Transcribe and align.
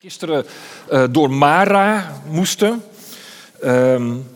gisteren 0.00 0.44
uh, 0.92 1.04
door 1.10 1.30
Mara 1.30 2.20
moesten. 2.30 2.82
Um, 3.64 4.26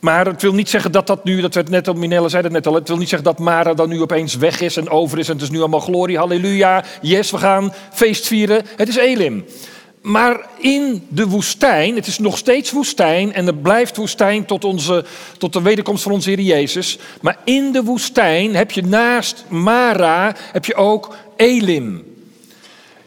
maar 0.00 0.26
het 0.26 0.42
wil 0.42 0.52
niet 0.52 0.68
zeggen 0.68 0.92
dat 0.92 1.06
dat 1.06 1.24
nu, 1.24 1.40
dat 1.40 1.54
werd 1.54 1.68
net 1.68 1.88
al, 1.88 1.94
Minella 1.94 2.28
zei 2.28 2.42
het 2.42 2.52
net 2.52 2.66
al, 2.66 2.74
het 2.74 2.88
wil 2.88 2.96
niet 2.96 3.08
zeggen 3.08 3.28
dat 3.28 3.38
Mara 3.38 3.74
dan 3.74 3.88
nu 3.88 4.00
opeens 4.00 4.34
weg 4.34 4.60
is 4.60 4.76
en 4.76 4.88
over 4.88 5.18
is 5.18 5.28
en 5.28 5.34
het 5.34 5.42
is 5.42 5.50
nu 5.50 5.58
allemaal 5.58 5.80
glorie, 5.80 6.18
halleluja, 6.18 6.84
yes, 7.00 7.30
we 7.30 7.38
gaan 7.38 7.72
feest 7.92 8.26
vieren. 8.26 8.64
Het 8.76 8.88
is 8.88 8.96
Elim. 8.96 9.44
Maar 10.02 10.46
in 10.58 11.06
de 11.08 11.26
woestijn, 11.26 11.94
het 11.94 12.06
is 12.06 12.18
nog 12.18 12.38
steeds 12.38 12.70
woestijn 12.70 13.32
en 13.32 13.46
het 13.46 13.62
blijft 13.62 13.96
woestijn 13.96 14.44
tot, 14.44 14.64
onze, 14.64 15.04
tot 15.38 15.52
de 15.52 15.62
wederkomst 15.62 16.02
van 16.02 16.12
onze 16.12 16.30
Heer 16.30 16.40
Jezus. 16.40 16.98
Maar 17.20 17.38
in 17.44 17.72
de 17.72 17.82
woestijn 17.82 18.54
heb 18.54 18.70
je 18.70 18.82
naast 18.82 19.44
Mara, 19.48 20.34
heb 20.52 20.64
je 20.64 20.74
ook 20.74 21.16
Elim. 21.36 22.07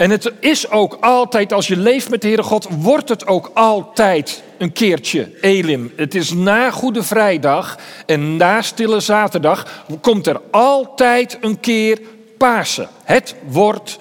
En 0.01 0.09
het 0.09 0.31
is 0.39 0.69
ook 0.69 0.97
altijd, 1.01 1.53
als 1.53 1.67
je 1.67 1.77
leeft 1.77 2.09
met 2.09 2.21
de 2.21 2.27
Heere 2.27 2.43
God, 2.43 2.67
wordt 2.69 3.09
het 3.09 3.27
ook 3.27 3.51
altijd 3.53 4.43
een 4.57 4.71
keertje 4.71 5.31
Elim. 5.41 5.93
Het 5.95 6.15
is 6.15 6.33
na 6.33 6.71
Goede 6.71 7.03
Vrijdag 7.03 7.77
en 8.05 8.37
na 8.37 8.61
Stille 8.61 8.99
Zaterdag 8.99 9.85
komt 10.01 10.27
er 10.27 10.41
altijd 10.51 11.37
een 11.41 11.59
keer 11.59 12.01
Pasen. 12.37 12.89
Het 13.03 13.35
wordt 13.47 13.97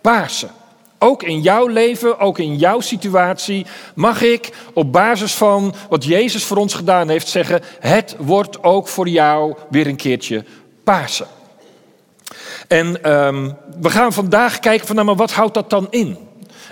Pasen. 0.00 0.50
Ook 0.98 1.22
in 1.22 1.40
jouw 1.40 1.66
leven, 1.66 2.18
ook 2.18 2.38
in 2.38 2.56
jouw 2.56 2.80
situatie, 2.80 3.66
mag 3.94 4.22
ik 4.22 4.50
op 4.72 4.92
basis 4.92 5.34
van 5.34 5.74
wat 5.88 6.04
Jezus 6.04 6.44
voor 6.44 6.56
ons 6.56 6.74
gedaan 6.74 7.08
heeft 7.08 7.28
zeggen: 7.28 7.60
het 7.80 8.16
wordt 8.18 8.62
ook 8.62 8.88
voor 8.88 9.08
jou 9.08 9.54
weer 9.70 9.86
een 9.86 9.96
keertje 9.96 10.44
Pasen. 10.84 11.26
En 12.68 13.12
um, 13.12 13.56
we 13.80 13.90
gaan 13.90 14.12
vandaag 14.12 14.58
kijken 14.58 14.86
van, 14.86 14.94
nou, 14.94 15.06
maar 15.06 15.16
wat 15.16 15.32
houdt 15.32 15.54
dat 15.54 15.70
dan 15.70 15.86
in? 15.90 16.18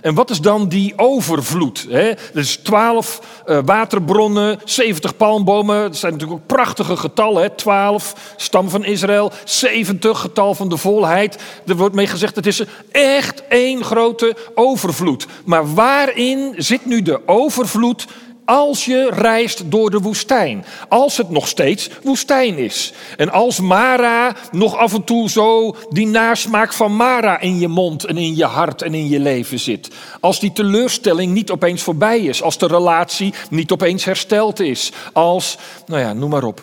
En 0.02 0.14
wat 0.14 0.30
is 0.30 0.41
dan 0.41 0.69
die 0.69 0.92
overvloed? 0.96 1.87
Hè? 1.88 2.12
Dus 2.33 2.56
12 2.56 3.20
uh, 3.46 3.59
waterbronnen, 3.64 4.60
70 4.64 5.16
palmbomen. 5.16 5.83
Dat 5.83 5.97
zijn 5.97 6.12
natuurlijk 6.12 6.41
ook 6.41 6.47
prachtige 6.47 6.97
getallen. 6.97 7.42
Hè? 7.42 7.50
12, 7.50 8.34
stam 8.36 8.69
van 8.69 8.84
Israël. 8.84 9.33
70, 9.44 10.20
getal 10.20 10.55
van 10.55 10.69
de 10.69 10.77
volheid. 10.77 11.39
Er 11.66 11.77
wordt 11.77 11.94
mee 11.94 12.06
gezegd, 12.06 12.36
het 12.36 12.47
is 12.47 12.64
echt 12.91 13.47
één 13.48 13.84
grote 13.84 14.36
overvloed. 14.55 15.27
Maar 15.44 15.75
waarin 15.75 16.55
zit 16.56 16.86
nu 16.86 17.03
de 17.03 17.20
overvloed 17.27 18.06
als 18.44 18.84
je 18.84 19.10
reist 19.10 19.70
door 19.70 19.90
de 19.90 19.98
woestijn. 19.98 20.64
Als 20.88 21.16
het 21.16 21.30
nog 21.30 21.48
steeds 21.48 21.90
woestijn 22.02 22.58
is. 22.58 22.92
En 23.16 23.30
als 23.30 23.60
Mara 23.60 24.36
nog 24.50 24.76
af 24.76 24.94
en 24.94 25.04
toe 25.04 25.30
zo 25.30 25.76
die 25.90 26.06
nasmaak 26.06 26.72
van 26.72 26.96
Mara 26.96 27.40
in 27.40 27.58
je 27.58 27.68
mond 27.68 28.04
en 28.04 28.16
in 28.16 28.36
je 28.36 28.44
hart 28.44 28.82
en 28.82 28.94
in 28.94 29.08
je 29.08 29.20
leven 29.20 29.58
zit. 29.58 29.90
Als 30.20 30.40
die 30.40 30.52
teleurstelling 30.52 31.32
niet 31.32 31.50
opeens 31.50 31.82
voorbij 31.82 32.20
is. 32.20 32.42
Als 32.42 32.58
de 32.58 32.66
relatie 32.66 33.34
niet 33.50 33.72
opeens 33.72 34.04
hersteld 34.04 34.60
is. 34.60 34.92
Als, 35.12 35.58
nou 35.86 36.00
ja, 36.00 36.12
noem 36.12 36.30
maar 36.30 36.44
op. 36.44 36.62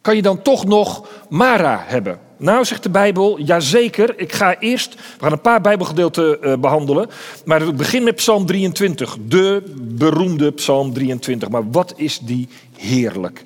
Kan 0.00 0.16
je 0.16 0.22
dan 0.22 0.42
toch 0.42 0.64
nog 0.64 1.08
Mara 1.28 1.84
hebben? 1.86 2.20
Nou, 2.42 2.64
zegt 2.64 2.82
de 2.82 2.90
Bijbel, 2.90 3.40
jazeker. 3.40 4.18
Ik 4.18 4.32
ga 4.32 4.58
eerst, 4.58 4.94
we 4.94 5.00
gaan 5.18 5.32
een 5.32 5.40
paar 5.40 5.60
Bijbelgedeelten 5.60 6.38
uh, 6.40 6.56
behandelen. 6.56 7.08
Maar 7.44 7.62
ik 7.62 7.76
begin 7.76 8.02
met 8.02 8.14
Psalm 8.14 8.46
23, 8.46 9.16
de 9.28 9.62
beroemde 9.80 10.52
Psalm 10.52 10.92
23. 10.92 11.48
Maar 11.48 11.70
wat 11.70 11.92
is 11.96 12.18
die 12.18 12.48
heerlijk? 12.76 13.44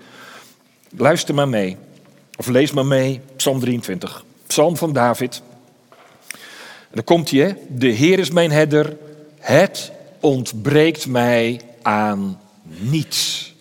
Luister 0.97 1.35
maar 1.35 1.49
mee, 1.49 1.77
of 2.37 2.47
lees 2.47 2.73
maar 2.73 2.87
mee, 2.87 3.21
Psalm 3.37 3.61
23. 3.61 4.25
Psalm 4.47 4.77
van 4.77 4.93
David. 4.93 5.43
En 6.81 6.93
dan 6.93 7.05
komt 7.05 7.31
hij, 7.31 7.41
hè? 7.41 7.53
De 7.69 7.89
Heer 7.89 8.19
is 8.19 8.31
mijn 8.31 8.51
herder, 8.51 8.97
het 9.39 9.93
ontbreekt 10.21 11.07
mij 11.07 11.61
aan 11.83 12.41
niets. 12.63 13.55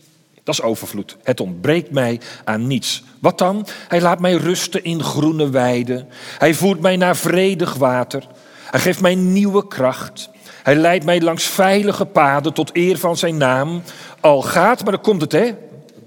Dat 0.45 0.55
is 0.55 0.61
overvloed. 0.61 1.17
Het 1.23 1.39
ontbreekt 1.39 1.91
mij 1.91 2.19
aan 2.43 2.67
niets. 2.67 3.03
Wat 3.19 3.38
dan? 3.38 3.67
Hij 3.88 4.01
laat 4.01 4.19
mij 4.19 4.33
rusten 4.33 4.83
in 4.83 5.03
groene 5.03 5.50
weiden. 5.50 6.07
Hij 6.38 6.53
voert 6.53 6.79
mij 6.79 6.97
naar 6.97 7.16
vredig 7.16 7.73
water. 7.73 8.28
Hij 8.69 8.79
geeft 8.79 9.01
mij 9.01 9.16
nieuwe 9.16 9.67
kracht. 9.67 10.29
Hij 10.63 10.75
leidt 10.75 11.06
mij 11.06 11.22
langs 11.22 11.44
veilige 11.44 12.06
paden 12.06 12.53
tot 12.53 12.75
eer 12.75 12.97
van 12.97 13.17
zijn 13.17 13.38
naam. 13.38 13.81
Al 14.19 14.41
gaat, 14.41 14.83
maar 14.83 14.91
dan 14.91 15.01
komt 15.01 15.22
het 15.22 15.31
hè, 15.31 15.51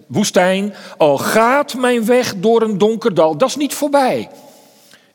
woestijn. 0.06 0.74
Al 0.96 1.18
gaat 1.18 1.74
mijn 1.74 2.04
weg 2.04 2.34
door 2.36 2.62
een 2.62 2.78
donker 2.78 3.14
dal, 3.14 3.36
dat 3.36 3.48
is 3.48 3.56
niet 3.56 3.74
voorbij. 3.74 4.28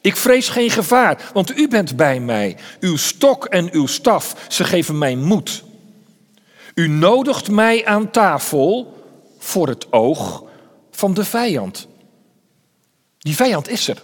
Ik 0.01 0.15
vrees 0.15 0.49
geen 0.49 0.69
gevaar, 0.69 1.29
want 1.33 1.57
u 1.57 1.67
bent 1.67 1.95
bij 1.95 2.19
mij. 2.19 2.57
Uw 2.79 2.97
stok 2.97 3.45
en 3.45 3.69
uw 3.71 3.85
staf, 3.85 4.35
ze 4.47 4.63
geven 4.63 4.97
mij 4.97 5.15
moed. 5.15 5.63
U 6.73 6.87
nodigt 6.87 7.51
mij 7.51 7.85
aan 7.85 8.11
tafel 8.11 9.01
voor 9.43 9.67
het 9.67 9.91
oog 9.91 10.43
van 10.91 11.13
de 11.13 11.25
vijand. 11.25 11.87
Die 13.17 13.35
vijand 13.35 13.69
is 13.69 13.87
er. 13.87 14.03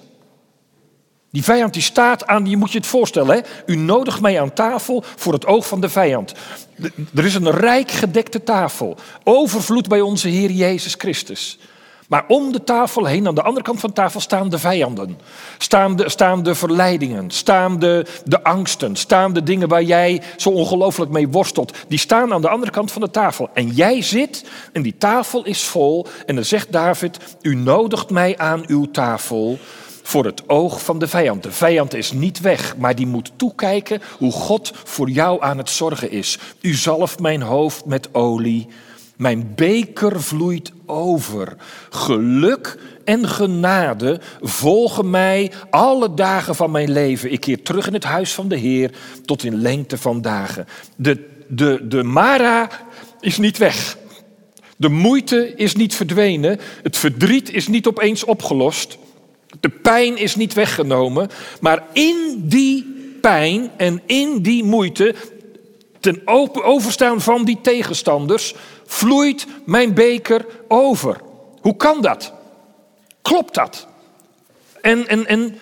Die 1.32 1.44
vijand 1.44 1.74
die 1.74 1.82
staat 1.82 2.28
aan, 2.28 2.46
je 2.46 2.58
moet 2.58 2.72
je 2.72 2.78
het 2.78 2.88
voorstellen, 2.88 3.36
hè? 3.36 3.42
u 3.66 3.76
nodigt 3.76 4.22
mij 4.22 4.42
aan 4.42 4.54
tafel 4.54 5.04
voor 5.16 5.34
het 5.34 5.46
oog 5.46 5.68
van 5.68 5.82
de 5.82 5.90
vijand. 5.90 6.34
Er 7.16 7.26
is 7.26 7.36
een 7.36 7.52
rijk 7.52 7.92
gedekte 7.92 8.44
tafel, 8.44 8.98
overvloed 9.24 9.88
bij 9.88 10.02
onze 10.02 10.28
Heer 10.28 10.52
Jezus 10.52 10.96
Christus. 10.98 11.60
Maar 12.10 12.26
om 12.28 12.52
de 12.52 12.64
tafel 12.64 13.06
heen, 13.06 13.28
aan 13.28 13.36
de 13.36 13.42
andere 13.42 13.66
kant 13.66 13.80
van 13.80 13.90
de 13.90 13.96
tafel, 13.96 14.20
staan 14.20 14.50
de 14.50 14.60
vijanden. 14.60 15.20
Staan 15.58 15.96
de, 15.96 16.10
staan 16.10 16.44
de 16.44 16.56
verleidingen, 16.56 17.32
staan 17.32 17.80
de, 17.80 18.06
de 18.26 18.44
angsten, 18.44 18.96
staan 18.96 19.34
de 19.34 19.44
dingen 19.44 19.68
waar 19.68 19.84
jij 19.84 20.22
zo 20.38 20.50
ongelooflijk 20.50 21.12
mee 21.12 21.28
worstelt. 21.28 21.74
Die 21.88 22.00
staan 22.00 22.34
aan 22.34 22.42
de 22.42 22.50
andere 22.50 22.72
kant 22.72 22.92
van 22.92 23.02
de 23.02 23.12
tafel. 23.12 23.50
En 23.54 23.68
jij 23.68 24.02
zit 24.02 24.46
en 24.74 24.82
die 24.82 24.96
tafel 24.98 25.46
is 25.46 25.64
vol. 25.64 26.08
En 26.26 26.36
dan 26.36 26.46
zegt 26.46 26.72
David, 26.72 27.38
u 27.42 27.56
nodigt 27.56 28.10
mij 28.10 28.38
aan 28.38 28.64
uw 28.68 28.92
tafel 28.92 29.58
voor 30.04 30.26
het 30.26 30.50
oog 30.50 30.84
van 30.84 31.00
de 31.00 31.08
vijand. 31.08 31.44
De 31.44 31.52
vijand 31.52 31.94
is 31.94 32.12
niet 32.12 32.40
weg, 32.40 32.78
maar 32.78 32.96
die 32.96 33.08
moet 33.08 33.32
toekijken 33.36 34.02
hoe 34.18 34.32
God 34.32 34.72
voor 34.84 35.10
jou 35.10 35.44
aan 35.44 35.58
het 35.58 35.70
zorgen 35.70 36.12
is. 36.12 36.40
U 36.62 36.74
zalft 36.74 37.20
mijn 37.20 37.42
hoofd 37.42 37.86
met 37.86 38.14
olie 38.14 38.68
mijn 39.20 39.52
beker 39.56 40.22
vloeit 40.22 40.72
over. 40.90 41.56
Geluk 41.90 42.78
en 43.04 43.28
genade 43.28 44.20
volgen 44.42 45.10
mij 45.10 45.52
alle 45.70 46.14
dagen 46.14 46.56
van 46.56 46.72
mijn 46.72 46.92
leven. 46.92 47.32
Ik 47.32 47.40
keer 47.40 47.64
terug 47.64 47.88
in 47.88 47.94
het 47.94 48.04
huis 48.04 48.34
van 48.34 48.48
de 48.48 48.58
Heer 48.58 48.92
tot 49.26 49.44
in 49.44 49.62
lengte 49.62 49.98
van 49.98 50.22
dagen. 50.22 50.68
De, 50.96 51.28
de, 51.48 51.80
de 51.88 52.04
Mara 52.04 52.70
is 53.20 53.38
niet 53.38 53.58
weg. 53.58 53.98
De 54.78 54.90
moeite 54.90 55.54
is 55.56 55.76
niet 55.76 55.96
verdwenen. 55.96 56.60
Het 56.84 56.98
verdriet 56.98 57.52
is 57.52 57.68
niet 57.68 57.88
opeens 57.88 58.24
opgelost. 58.24 58.98
De 59.60 59.70
pijn 59.70 60.18
is 60.18 60.36
niet 60.36 60.54
weggenomen. 60.54 61.30
Maar 61.62 61.84
in 61.94 62.42
die 62.44 62.98
pijn 63.22 63.72
en 63.78 64.02
in 64.06 64.42
die 64.42 64.64
moeite, 64.64 65.16
ten 66.00 66.22
overstaan 66.64 67.22
van 67.22 67.46
die 67.46 67.60
tegenstanders, 67.62 68.56
vloeit 68.90 69.48
mijn 69.66 69.94
beker 69.94 70.46
over. 70.68 71.22
Hoe 71.62 71.76
kan 71.76 72.02
dat? 72.02 72.34
Klopt 73.22 73.54
dat? 73.54 73.88
En, 74.82 75.08
en, 75.08 75.26
en 75.26 75.60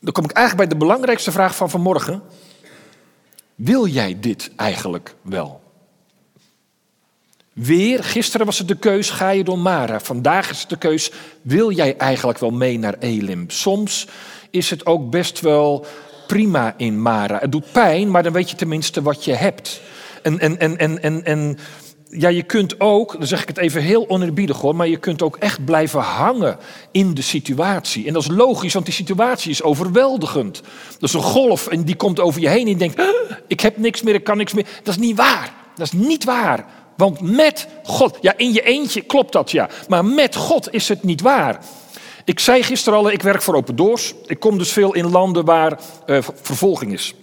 dan 0.00 0.12
kom 0.12 0.24
ik 0.24 0.30
eigenlijk 0.30 0.68
bij 0.68 0.78
de 0.78 0.84
belangrijkste 0.84 1.32
vraag 1.32 1.56
van 1.56 1.70
vanmorgen. 1.70 2.22
Wil 3.54 3.86
jij 3.86 4.16
dit 4.20 4.50
eigenlijk 4.56 5.14
wel? 5.22 5.60
Weer, 7.52 8.04
gisteren 8.04 8.46
was 8.46 8.58
het 8.58 8.68
de 8.68 8.76
keus, 8.76 9.10
ga 9.10 9.30
je 9.30 9.44
door 9.44 9.58
Mara. 9.58 10.00
Vandaag 10.00 10.50
is 10.50 10.60
het 10.60 10.68
de 10.68 10.78
keus, 10.78 11.12
wil 11.42 11.70
jij 11.70 11.96
eigenlijk 11.96 12.38
wel 12.38 12.50
mee 12.50 12.78
naar 12.78 12.94
Elim? 12.98 13.50
Soms 13.50 14.06
is 14.50 14.70
het 14.70 14.86
ook 14.86 15.10
best 15.10 15.40
wel 15.40 15.86
prima 16.26 16.74
in 16.76 17.02
Mara. 17.02 17.38
Het 17.38 17.52
doet 17.52 17.72
pijn, 17.72 18.10
maar 18.10 18.22
dan 18.22 18.32
weet 18.32 18.50
je 18.50 18.56
tenminste 18.56 19.02
wat 19.02 19.24
je 19.24 19.34
hebt. 19.34 19.80
En, 20.22 20.38
en, 20.38 20.58
en, 20.58 20.78
en, 20.78 21.02
en, 21.02 21.24
en 21.24 21.58
ja, 22.10 22.28
je 22.28 22.42
kunt 22.42 22.80
ook, 22.80 23.12
dan 23.12 23.26
zeg 23.26 23.42
ik 23.42 23.48
het 23.48 23.58
even 23.58 23.82
heel 23.82 24.08
onerbiedig 24.08 24.60
hoor, 24.60 24.76
maar 24.76 24.88
je 24.88 24.96
kunt 24.96 25.22
ook 25.22 25.36
echt 25.36 25.64
blijven 25.64 26.00
hangen 26.00 26.58
in 26.90 27.14
de 27.14 27.22
situatie. 27.22 28.06
En 28.06 28.12
dat 28.12 28.22
is 28.22 28.28
logisch, 28.28 28.72
want 28.72 28.84
die 28.84 28.94
situatie 28.94 29.50
is 29.50 29.62
overweldigend. 29.62 30.62
Dat 30.98 31.08
is 31.08 31.14
een 31.14 31.22
golf 31.22 31.66
en 31.66 31.82
die 31.82 31.96
komt 31.96 32.20
over 32.20 32.40
je 32.40 32.48
heen 32.48 32.64
en 32.64 32.68
je 32.68 32.76
denkt, 32.76 33.02
ik 33.46 33.60
heb 33.60 33.76
niks 33.76 34.02
meer, 34.02 34.14
ik 34.14 34.24
kan 34.24 34.36
niks 34.36 34.52
meer. 34.52 34.66
Dat 34.82 34.94
is 34.94 35.00
niet 35.00 35.16
waar. 35.16 35.54
Dat 35.74 35.86
is 35.86 35.92
niet 35.92 36.24
waar. 36.24 36.66
Want 36.96 37.20
met 37.20 37.68
God, 37.84 38.18
ja, 38.20 38.34
in 38.36 38.52
je 38.52 38.62
eentje 38.62 39.00
klopt 39.00 39.32
dat 39.32 39.50
ja, 39.50 39.68
maar 39.88 40.04
met 40.04 40.36
God 40.36 40.72
is 40.72 40.88
het 40.88 41.02
niet 41.02 41.20
waar. 41.20 41.64
Ik 42.24 42.40
zei 42.40 42.62
gisteren 42.62 42.98
al, 42.98 43.10
ik 43.10 43.22
werk 43.22 43.42
voor 43.42 43.54
Open 43.54 43.76
Doors. 43.76 44.14
Ik 44.26 44.40
kom 44.40 44.58
dus 44.58 44.72
veel 44.72 44.94
in 44.94 45.10
landen 45.10 45.44
waar 45.44 45.80
uh, 46.06 46.18
vervolging 46.42 46.92
is. 46.92 47.14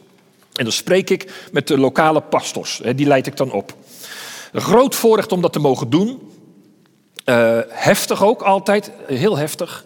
En 0.53 0.63
dan 0.63 0.73
spreek 0.73 1.09
ik 1.09 1.31
met 1.51 1.67
de 1.67 1.77
lokale 1.77 2.21
pastors, 2.21 2.81
die 2.95 3.07
leid 3.07 3.27
ik 3.27 3.37
dan 3.37 3.51
op. 3.51 3.75
Een 4.55 4.61
groot 4.61 4.95
voorrecht 4.95 5.31
om 5.31 5.41
dat 5.41 5.53
te 5.53 5.59
mogen 5.59 5.89
doen. 5.89 6.31
Uh, 7.25 7.59
heftig 7.67 8.23
ook 8.23 8.41
altijd, 8.41 8.91
heel 9.07 9.37
heftig. 9.37 9.85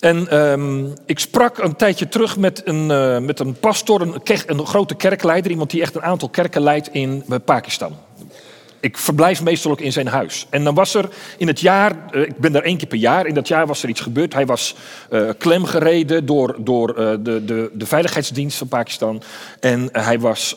En 0.00 0.28
ehm, 0.28 0.86
ik 1.06 1.18
sprak 1.18 1.58
een 1.58 1.76
tijdje 1.76 2.08
terug 2.08 2.36
met 2.36 2.62
een, 2.64 2.90
uh, 2.90 3.18
met 3.18 3.40
een 3.40 3.54
pastor, 3.54 4.00
een, 4.00 4.20
een, 4.46 4.66
grote 4.66 4.94
kerkleider, 4.94 5.50
iemand 5.50 5.70
die 5.70 5.80
echt 5.80 5.94
een 5.94 6.02
aantal 6.02 6.28
kerken 6.28 6.62
leidt 6.62 6.88
in 6.88 7.24
Pakistan. 7.44 7.96
Ik 8.80 8.98
verblijf 8.98 9.42
meestal 9.42 9.70
ook 9.70 9.80
in 9.80 9.92
zijn 9.92 10.08
huis. 10.08 10.46
En 10.50 10.64
dan 10.64 10.74
was 10.74 10.94
er 10.94 11.08
in 11.38 11.46
het 11.46 11.60
jaar, 11.60 12.14
ik 12.14 12.36
ben 12.36 12.52
daar 12.52 12.62
één 12.62 12.76
keer 12.76 12.88
per 12.88 12.98
jaar, 12.98 13.26
in 13.26 13.34
dat 13.34 13.48
jaar 13.48 13.66
was 13.66 13.82
er 13.82 13.88
iets 13.88 14.00
gebeurd. 14.00 14.34
Hij 14.34 14.46
was 14.46 14.74
uh, 15.10 15.30
klemgereden 15.38 16.26
door, 16.26 16.56
door 16.58 16.94
de, 16.94 17.44
de, 17.44 17.70
de 17.72 17.86
veiligheidsdienst 17.86 18.58
van 18.58 18.68
Pakistan. 18.68 19.22
En 19.60 19.88
hij 19.92 20.20
was 20.20 20.56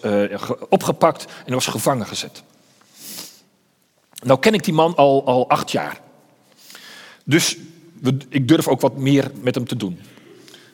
opgepakt 0.69 1.25
en 1.45 1.53
was 1.53 1.67
gevangen 1.67 2.06
gezet. 2.06 2.44
Nou 4.24 4.39
ken 4.39 4.54
ik 4.54 4.63
die 4.63 4.74
man 4.74 4.95
al, 4.95 5.25
al 5.25 5.50
acht 5.50 5.71
jaar. 5.71 6.00
Dus 7.24 7.57
ik 8.30 8.48
durf 8.48 8.68
ook 8.68 8.81
wat 8.81 8.98
meer 8.98 9.31
met 9.42 9.56
hem 9.56 9.68
te 9.68 9.75
doen. 9.75 10.00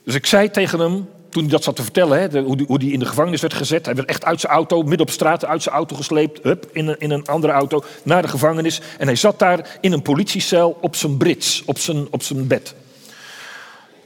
Dus 0.04 0.16
ik 0.16 0.26
zei 0.26 0.52
tegen 0.52 0.80
hem, 0.80 1.10
toen 1.30 1.44
hij 1.44 1.52
dat 1.52 1.64
zat 1.64 1.76
te 1.76 1.84
vertellen, 1.84 2.20
hè, 2.20 2.42
hoe 2.42 2.78
hij 2.78 2.88
in 2.88 3.00
de 3.00 3.06
gevangenis 3.06 3.42
werd 3.42 3.54
gezet. 3.54 3.86
Hij 3.86 3.96
werd 3.96 4.10
echt 4.10 4.26
uit 4.26 4.40
zijn 4.40 4.54
auto, 4.54 4.82
midden 4.82 5.08
op 5.08 5.10
straat, 5.10 5.46
uit 5.46 5.64
zijn 5.64 5.76
auto 5.76 5.96
gesleept. 5.96 6.44
Hup, 6.44 6.70
in, 6.72 6.88
een, 6.88 7.00
in 7.00 7.12
een 7.12 7.26
andere 7.26 7.54
auto, 7.54 7.84
naar 8.04 8.22
de 8.22 8.28
gevangenis. 8.28 8.82
En 8.98 9.06
hij 9.06 9.16
zat 9.16 9.40
daar 9.40 9.78
in 9.82 9.92
een 9.92 10.02
politiecel 10.02 10.78
op 10.82 10.96
zijn 10.96 11.18
brits, 11.18 11.64
op 11.66 11.78
zijn, 11.78 12.08
op 12.12 12.24
zijn 12.24 12.48
bed. 12.48 12.76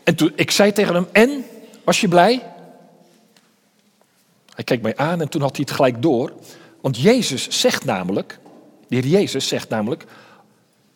En 0.03 0.15
toen, 0.15 0.31
ik 0.35 0.51
zei 0.51 0.71
tegen 0.71 0.95
hem, 0.95 1.07
en, 1.11 1.45
was 1.83 2.01
je 2.01 2.07
blij? 2.07 2.43
Hij 4.53 4.63
keek 4.63 4.81
mij 4.81 4.97
aan 4.97 5.21
en 5.21 5.29
toen 5.29 5.41
had 5.41 5.55
hij 5.55 5.65
het 5.67 5.75
gelijk 5.75 6.01
door. 6.01 6.33
Want 6.81 6.97
Jezus 6.97 7.47
zegt 7.49 7.85
namelijk, 7.85 8.39
de 8.89 8.95
Heer 8.95 9.07
Jezus 9.07 9.47
zegt 9.47 9.69
namelijk, 9.69 10.05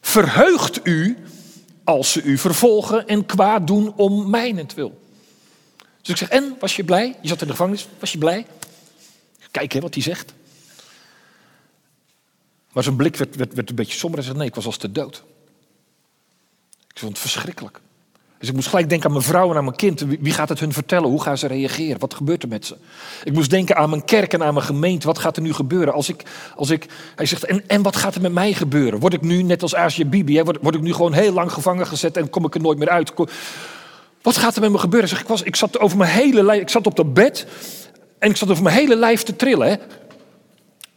verheugt 0.01 0.87
u 0.87 1.17
als 1.83 2.11
ze 2.11 2.21
u 2.21 2.37
vervolgen 2.37 3.07
en 3.07 3.25
kwaad 3.25 3.67
doen 3.67 3.93
om 3.95 4.29
mijnentwil. 4.29 5.01
Dus 6.01 6.09
ik 6.09 6.17
zeg, 6.17 6.29
en, 6.29 6.55
was 6.59 6.75
je 6.75 6.83
blij? 6.83 7.17
Je 7.21 7.27
zat 7.27 7.41
in 7.41 7.47
de 7.47 7.53
gevangenis, 7.53 7.87
was 7.99 8.11
je 8.11 8.17
blij? 8.17 8.45
Kijk 9.51 9.71
hè, 9.71 9.79
wat 9.79 9.93
hij 9.93 10.03
zegt. 10.03 10.33
Maar 12.71 12.83
zijn 12.83 12.95
blik 12.95 13.15
werd, 13.15 13.35
werd, 13.35 13.53
werd 13.53 13.69
een 13.69 13.75
beetje 13.75 13.97
somber 13.97 14.19
en 14.19 14.25
zei, 14.25 14.37
nee, 14.37 14.47
ik 14.47 14.55
was 14.55 14.65
als 14.65 14.77
de 14.77 14.91
dood. 14.91 15.23
Ik 16.93 16.99
vond 16.99 17.11
het 17.11 17.21
verschrikkelijk. 17.21 17.81
Dus 18.43 18.51
ik 18.51 18.57
moest 18.57 18.69
gelijk 18.71 18.89
denken 18.89 19.07
aan 19.07 19.13
mijn 19.13 19.27
vrouw 19.27 19.49
en 19.49 19.57
aan 19.57 19.63
mijn 19.63 19.75
kind. 19.75 20.05
Wie 20.19 20.33
gaat 20.33 20.49
het 20.49 20.59
hun 20.59 20.73
vertellen? 20.73 21.09
Hoe 21.09 21.21
gaan 21.21 21.37
ze 21.37 21.47
reageren? 21.47 21.99
Wat 21.99 22.13
gebeurt 22.13 22.43
er 22.43 22.49
met 22.49 22.65
ze? 22.65 22.75
Ik 23.23 23.33
moest 23.33 23.49
denken 23.49 23.75
aan 23.75 23.89
mijn 23.89 24.05
kerk 24.05 24.33
en 24.33 24.43
aan 24.43 24.53
mijn 24.53 24.65
gemeente. 24.65 25.07
Wat 25.07 25.17
gaat 25.17 25.35
er 25.35 25.41
nu 25.41 25.53
gebeuren? 25.53 25.93
Als 25.93 26.09
ik, 26.09 26.23
als 26.55 26.69
ik, 26.69 26.85
hij 27.15 27.25
zegt, 27.25 27.43
en, 27.43 27.63
en 27.67 27.81
wat 27.81 27.95
gaat 27.95 28.15
er 28.15 28.21
met 28.21 28.31
mij 28.31 28.53
gebeuren? 28.53 28.99
Word 28.99 29.13
ik 29.13 29.21
nu, 29.21 29.43
net 29.43 29.61
als 29.61 29.75
Asia 29.75 30.05
Bibi, 30.05 30.37
hè, 30.37 30.43
word, 30.43 30.57
word 30.61 30.75
ik 30.75 30.81
nu 30.81 30.93
gewoon 30.93 31.13
heel 31.13 31.33
lang 31.33 31.51
gevangen 31.51 31.87
gezet 31.87 32.17
en 32.17 32.29
kom 32.29 32.45
ik 32.45 32.55
er 32.55 32.61
nooit 32.61 32.77
meer 32.77 32.89
uit? 32.89 33.13
Wat 34.21 34.37
gaat 34.37 34.55
er 34.55 34.61
met 34.61 34.71
me 34.71 34.77
gebeuren? 34.77 35.09
Zeg, 35.09 35.21
ik, 35.21 35.27
was, 35.27 35.41
ik 35.41 35.55
zat 35.55 35.79
over 35.79 35.97
mijn 35.97 36.11
hele 36.11 36.43
lijf, 36.43 36.61
ik 36.61 36.69
zat 36.69 36.87
op 36.87 36.95
dat 36.95 37.13
bed 37.13 37.47
en 38.19 38.29
ik 38.29 38.35
zat 38.35 38.49
over 38.49 38.63
mijn 38.63 38.75
hele 38.75 38.95
lijf 38.95 39.23
te 39.23 39.35
trillen. 39.35 39.67
Hè. 39.67 39.75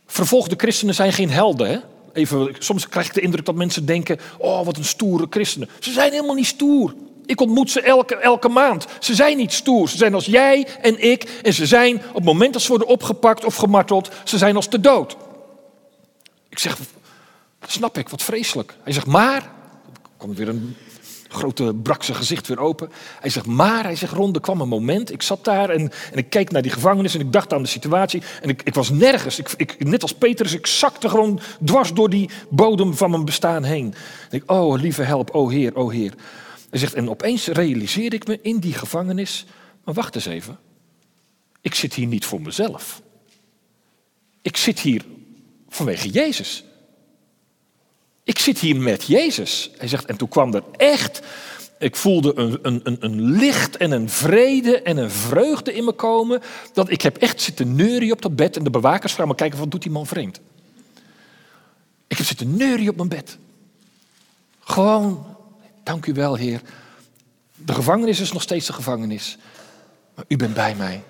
Vervolgde 0.07 0.55
christenen 0.59 0.95
zijn 0.95 1.13
geen 1.13 1.31
helden. 1.31 1.69
Hè? 1.71 1.79
Even, 2.13 2.55
soms 2.59 2.89
krijg 2.89 3.07
ik 3.07 3.15
de 3.15 3.21
indruk 3.21 3.45
dat 3.45 3.55
mensen 3.55 3.87
denken: 3.87 4.19
oh, 4.39 4.65
wat 4.65 4.77
een 4.77 4.85
stoere 4.85 5.27
christenen. 5.31 5.69
Ze 5.79 5.93
zijn 5.93 6.13
helemaal 6.13 6.35
niet 6.35 6.47
stoer. 6.47 6.95
Ik 7.27 7.41
ontmoet 7.41 7.71
ze 7.71 7.81
elke, 7.81 8.17
elke 8.17 8.49
maand. 8.49 8.87
Ze 9.01 9.15
zijn 9.15 9.37
niet 9.37 9.53
stoer. 9.53 9.89
Ze 9.89 9.97
zijn 9.97 10.15
als 10.15 10.27
jij 10.27 10.67
en 10.81 11.03
ik. 11.03 11.23
En 11.43 11.53
ze 11.53 11.67
zijn 11.67 11.97
op 11.97 12.15
het 12.15 12.25
moment 12.25 12.53
dat 12.53 12.63
ze 12.63 12.69
worden 12.69 12.89
opgepakt 12.89 13.45
of 13.45 13.57
gemarteld, 13.57 14.11
ze 14.25 14.39
zijn 14.39 14.57
als 14.57 14.71
de 14.71 14.81
dood. 14.81 15.17
Ik 16.49 16.59
zeg, 16.59 16.79
snap 17.67 17.99
ik, 17.99 18.09
wat 18.09 18.23
vreselijk. 18.23 18.75
Hij 18.83 18.93
zegt, 18.93 19.07
maar, 19.07 19.51
komt 20.17 20.37
weer 20.37 20.49
een 20.49 20.77
grote 21.29 21.75
brakse 21.83 22.15
gezicht 22.15 22.49
weer 22.49 22.59
open. 22.59 22.91
Hij 23.21 23.31
zegt, 23.31 23.47
maar, 23.47 23.83
hij 23.83 23.97
zegt, 23.97 24.13
Ron, 24.13 24.35
er 24.35 24.41
kwam 24.41 24.61
een 24.61 24.69
moment. 24.69 25.13
Ik 25.13 25.23
zat 25.23 25.45
daar 25.45 25.71
en, 25.71 25.81
en 26.13 26.19
ik 26.19 26.31
keek 26.31 26.51
naar 26.51 26.63
die 26.63 26.71
gevangenis 26.71 27.15
en 27.15 27.21
ik 27.21 27.33
dacht 27.33 27.53
aan 27.53 27.63
de 27.63 27.69
situatie. 27.69 28.23
En 28.43 28.49
ik, 28.49 28.63
ik 28.63 28.75
was 28.75 28.91
nergens. 28.91 29.39
Ik, 29.39 29.55
ik, 29.57 29.85
net 29.85 30.03
als 30.03 30.15
Petrus, 30.15 30.53
ik 30.53 30.67
zakte 30.67 31.09
gewoon 31.09 31.41
dwars 31.65 31.93
door 31.93 32.11
die 32.11 32.31
bodem 32.49 32.95
van 32.95 33.11
mijn 33.11 33.25
bestaan 33.25 33.63
heen. 33.63 33.95
En 34.31 34.37
ik, 34.39 34.51
oh, 34.51 34.81
lieve 34.81 35.03
help, 35.03 35.35
oh 35.35 35.51
Heer, 35.51 35.77
oh 35.77 35.93
Heer. 35.93 36.13
Hij 36.77 36.85
zegt, 36.85 36.97
en 36.97 37.11
opeens 37.11 37.47
realiseerde 37.47 38.17
ik 38.17 38.27
me 38.27 38.39
in 38.43 38.59
die 38.59 38.73
gevangenis, 38.73 39.45
maar 39.85 39.95
wacht 39.95 40.15
eens 40.15 40.27
even, 40.27 40.59
ik 41.61 41.75
zit 41.75 41.95
hier 41.95 42.07
niet 42.07 42.25
voor 42.25 42.41
mezelf. 42.41 43.03
Ik 44.43 44.57
zit 44.57 44.81
hier 44.81 45.03
vanwege 45.69 46.09
Jezus. 46.09 46.65
Ik 48.25 48.39
zit 48.39 48.59
hier 48.59 48.77
met 48.77 49.05
Jezus. 49.05 49.71
Hij 49.77 49.89
zegt, 49.89 50.05
en 50.05 50.17
toen 50.17 50.29
kwam 50.29 50.55
er 50.55 50.63
echt, 50.77 51.23
ik 51.79 51.97
voelde 51.97 52.33
een, 52.37 52.59
een, 52.63 52.97
een, 53.01 53.21
licht 53.21 53.77
en 53.77 53.91
een 53.91 54.09
vrede 54.09 54.83
en 54.83 54.97
een 54.97 55.11
vreugde 55.11 55.75
in 55.75 55.85
me 55.85 55.93
komen, 55.93 56.43
dat 56.73 56.91
ik 56.91 57.03
heb 57.03 57.17
echt 57.17 57.41
zitten 57.41 57.75
neurien 57.75 58.13
op 58.13 58.23
dat 58.23 58.37
bed 58.37 58.57
en 58.57 58.65
de 58.65 58.71
bewakers 58.71 59.15
gaan 59.15 59.29
me 59.29 59.35
kijken, 59.35 59.59
wat 59.59 59.71
doet 59.71 59.83
die 59.83 59.91
man 59.91 60.07
vreemd? 60.07 60.41
Ik 62.07 62.17
heb 62.17 62.27
zitten 62.27 62.57
neurien 62.57 62.89
op 62.89 62.97
mijn 62.97 63.09
bed. 63.09 63.39
Gewoon 64.61 65.36
Dank 65.87 66.07
u 66.07 66.13
wel, 66.13 66.37
Heer. 66.37 66.61
De 67.55 67.75
gevangenis 67.75 68.21
is 68.21 68.33
nog 68.33 68.43
steeds 68.43 68.67
de 68.67 68.73
gevangenis. 68.73 69.39
Maar 70.15 70.25
u 70.29 70.37
bent 70.37 70.55
bij 70.55 70.75
mij. 70.75 71.03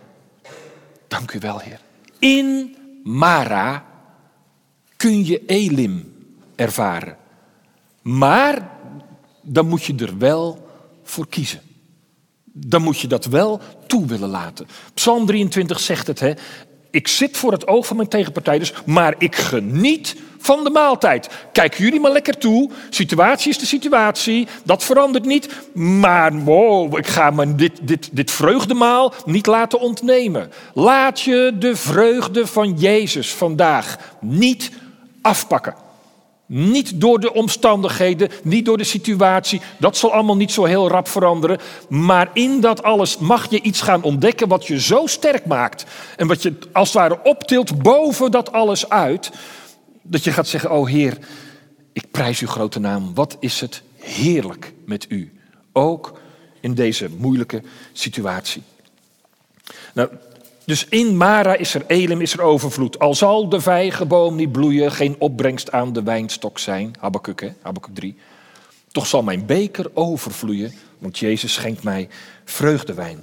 Dank 1.08 1.32
u 1.32 1.38
wel, 1.38 1.58
Heer. 1.58 1.80
In 2.18 2.76
Mara 3.04 3.84
kun 4.96 5.24
je 5.24 5.44
Elim 5.46 6.14
ervaren. 6.54 7.16
Maar 8.02 8.70
dan 9.42 9.68
moet 9.68 9.84
je 9.84 9.94
er 9.94 10.18
wel 10.18 10.68
voor 11.02 11.28
kiezen. 11.28 11.60
Dan 12.44 12.82
moet 12.82 12.98
je 12.98 13.06
dat 13.06 13.24
wel 13.24 13.60
toe 13.86 14.06
willen 14.06 14.28
laten. 14.28 14.66
Psalm 14.94 15.26
23 15.26 15.80
zegt 15.80 16.06
het, 16.06 16.20
hè. 16.20 16.32
Ik 16.90 17.08
zit 17.08 17.36
voor 17.36 17.52
het 17.52 17.66
oog 17.66 17.86
van 17.86 17.96
mijn 17.96 18.08
tegenpartij 18.08 18.70
maar 18.84 19.14
ik 19.18 19.36
geniet 19.36 20.16
van 20.38 20.64
de 20.64 20.70
maaltijd. 20.70 21.28
Kijken 21.52 21.84
jullie 21.84 22.00
maar 22.00 22.12
lekker 22.12 22.38
toe. 22.38 22.70
Situatie 22.90 23.50
is 23.50 23.58
de 23.58 23.66
situatie, 23.66 24.46
dat 24.64 24.84
verandert 24.84 25.24
niet. 25.24 25.48
Maar 25.72 26.44
wow, 26.44 26.98
ik 26.98 27.06
ga 27.06 27.30
me 27.30 27.54
dit, 27.54 27.78
dit, 27.82 28.08
dit 28.12 28.30
vreugdemaal 28.30 29.14
niet 29.24 29.46
laten 29.46 29.80
ontnemen. 29.80 30.52
Laat 30.74 31.20
je 31.20 31.52
de 31.58 31.76
vreugde 31.76 32.46
van 32.46 32.72
Jezus 32.72 33.34
vandaag 33.34 33.98
niet 34.20 34.70
afpakken. 35.22 35.85
Niet 36.46 37.00
door 37.00 37.20
de 37.20 37.32
omstandigheden, 37.32 38.30
niet 38.42 38.64
door 38.64 38.78
de 38.78 38.84
situatie. 38.84 39.60
Dat 39.78 39.96
zal 39.96 40.12
allemaal 40.12 40.36
niet 40.36 40.52
zo 40.52 40.64
heel 40.64 40.88
rap 40.88 41.08
veranderen. 41.08 41.58
Maar 41.88 42.30
in 42.32 42.60
dat 42.60 42.82
alles 42.82 43.18
mag 43.18 43.50
je 43.50 43.60
iets 43.60 43.80
gaan 43.80 44.02
ontdekken 44.02 44.48
wat 44.48 44.66
je 44.66 44.80
zo 44.80 45.06
sterk 45.06 45.46
maakt. 45.46 45.84
En 46.16 46.26
wat 46.26 46.42
je 46.42 46.54
als 46.72 46.88
het 46.88 46.96
ware 46.96 47.18
optilt 47.22 47.82
boven 47.82 48.30
dat 48.30 48.52
alles 48.52 48.88
uit. 48.88 49.30
Dat 50.02 50.24
je 50.24 50.32
gaat 50.32 50.48
zeggen, 50.48 50.70
oh 50.72 50.88
Heer, 50.88 51.18
ik 51.92 52.10
prijs 52.10 52.40
uw 52.40 52.48
grote 52.48 52.78
naam. 52.78 53.14
Wat 53.14 53.36
is 53.40 53.60
het 53.60 53.82
heerlijk 53.96 54.72
met 54.84 55.06
u. 55.08 55.32
Ook 55.72 56.20
in 56.60 56.74
deze 56.74 57.08
moeilijke 57.18 57.62
situatie. 57.92 58.62
Nou, 59.94 60.08
dus 60.66 60.86
in 60.88 61.16
Mara 61.16 61.54
is 61.54 61.74
er 61.74 61.84
Elim, 61.86 62.20
is 62.20 62.32
er 62.32 62.40
overvloed. 62.40 62.98
Al 62.98 63.14
zal 63.14 63.48
de 63.48 63.60
vijgenboom 63.60 64.36
niet 64.36 64.52
bloeien, 64.52 64.92
geen 64.92 65.16
opbrengst 65.18 65.72
aan 65.72 65.92
de 65.92 66.02
wijnstok 66.02 66.58
zijn. 66.58 66.94
Habakkuk, 67.00 67.40
hè? 67.40 67.52
Habakkuk 67.62 67.94
3. 67.94 68.16
Toch 68.92 69.06
zal 69.06 69.22
mijn 69.22 69.46
beker 69.46 69.90
overvloeien, 69.94 70.74
want 70.98 71.18
Jezus 71.18 71.52
schenkt 71.52 71.82
mij 71.82 72.08
vreugdewijn. 72.44 73.22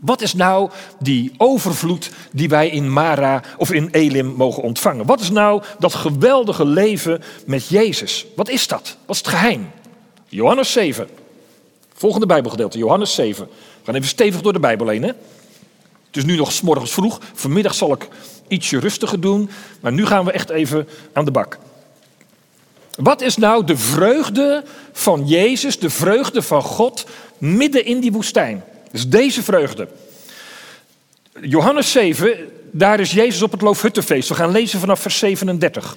Wat 0.00 0.20
is 0.20 0.34
nou 0.34 0.70
die 0.98 1.32
overvloed 1.36 2.10
die 2.32 2.48
wij 2.48 2.68
in 2.68 2.92
Mara 2.92 3.42
of 3.56 3.72
in 3.72 3.88
Elim 3.90 4.26
mogen 4.26 4.62
ontvangen? 4.62 5.06
Wat 5.06 5.20
is 5.20 5.30
nou 5.30 5.62
dat 5.78 5.94
geweldige 5.94 6.64
leven 6.64 7.22
met 7.46 7.68
Jezus? 7.68 8.26
Wat 8.36 8.48
is 8.48 8.66
dat? 8.66 8.96
Wat 9.06 9.16
is 9.16 9.22
het 9.22 9.28
geheim? 9.28 9.70
Johannes 10.28 10.72
7. 10.72 11.08
Volgende 11.94 12.26
Bijbelgedeelte, 12.26 12.78
Johannes 12.78 13.14
7. 13.14 13.46
We 13.46 13.52
gaan 13.84 13.94
even 13.94 14.08
stevig 14.08 14.40
door 14.40 14.52
de 14.52 14.60
Bijbel 14.60 14.88
heen. 14.88 15.02
Hè? 15.02 15.12
Het 16.12 16.22
is 16.22 16.30
nu 16.30 16.36
nog 16.36 16.52
s 16.52 16.60
morgens 16.60 16.92
vroeg. 16.92 17.20
Vanmiddag 17.34 17.74
zal 17.74 17.92
ik 17.92 18.08
ietsje 18.48 18.78
rustiger 18.78 19.20
doen. 19.20 19.50
Maar 19.80 19.92
nu 19.92 20.06
gaan 20.06 20.24
we 20.24 20.32
echt 20.32 20.50
even 20.50 20.88
aan 21.12 21.24
de 21.24 21.30
bak. 21.30 21.58
Wat 22.96 23.20
is 23.20 23.36
nou 23.36 23.64
de 23.64 23.76
vreugde 23.76 24.64
van 24.92 25.26
Jezus, 25.26 25.78
de 25.78 25.90
vreugde 25.90 26.42
van 26.42 26.62
God, 26.62 27.06
midden 27.38 27.84
in 27.84 28.00
die 28.00 28.12
woestijn? 28.12 28.64
Dus 28.90 29.08
deze 29.08 29.42
vreugde. 29.42 29.88
Johannes 31.40 31.90
7, 31.90 32.36
daar 32.70 33.00
is 33.00 33.12
Jezus 33.12 33.42
op 33.42 33.52
het 33.52 33.60
Loofhuttenfeest. 33.60 34.28
We 34.28 34.34
gaan 34.34 34.50
lezen 34.50 34.80
vanaf 34.80 35.00
vers 35.00 35.18
37. 35.18 35.96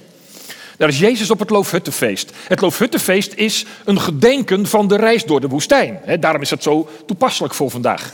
Daar 0.76 0.88
is 0.88 0.98
Jezus 0.98 1.30
op 1.30 1.38
het 1.38 1.50
Loofhuttenfeest. 1.50 2.30
Het 2.48 2.60
Loofhuttenfeest 2.60 3.32
is 3.34 3.64
een 3.84 4.00
gedenken 4.00 4.66
van 4.66 4.88
de 4.88 4.96
reis 4.96 5.24
door 5.24 5.40
de 5.40 5.48
woestijn. 5.48 6.00
Daarom 6.20 6.42
is 6.42 6.50
het 6.50 6.62
zo 6.62 6.88
toepasselijk 7.06 7.54
voor 7.54 7.70
vandaag. 7.70 8.12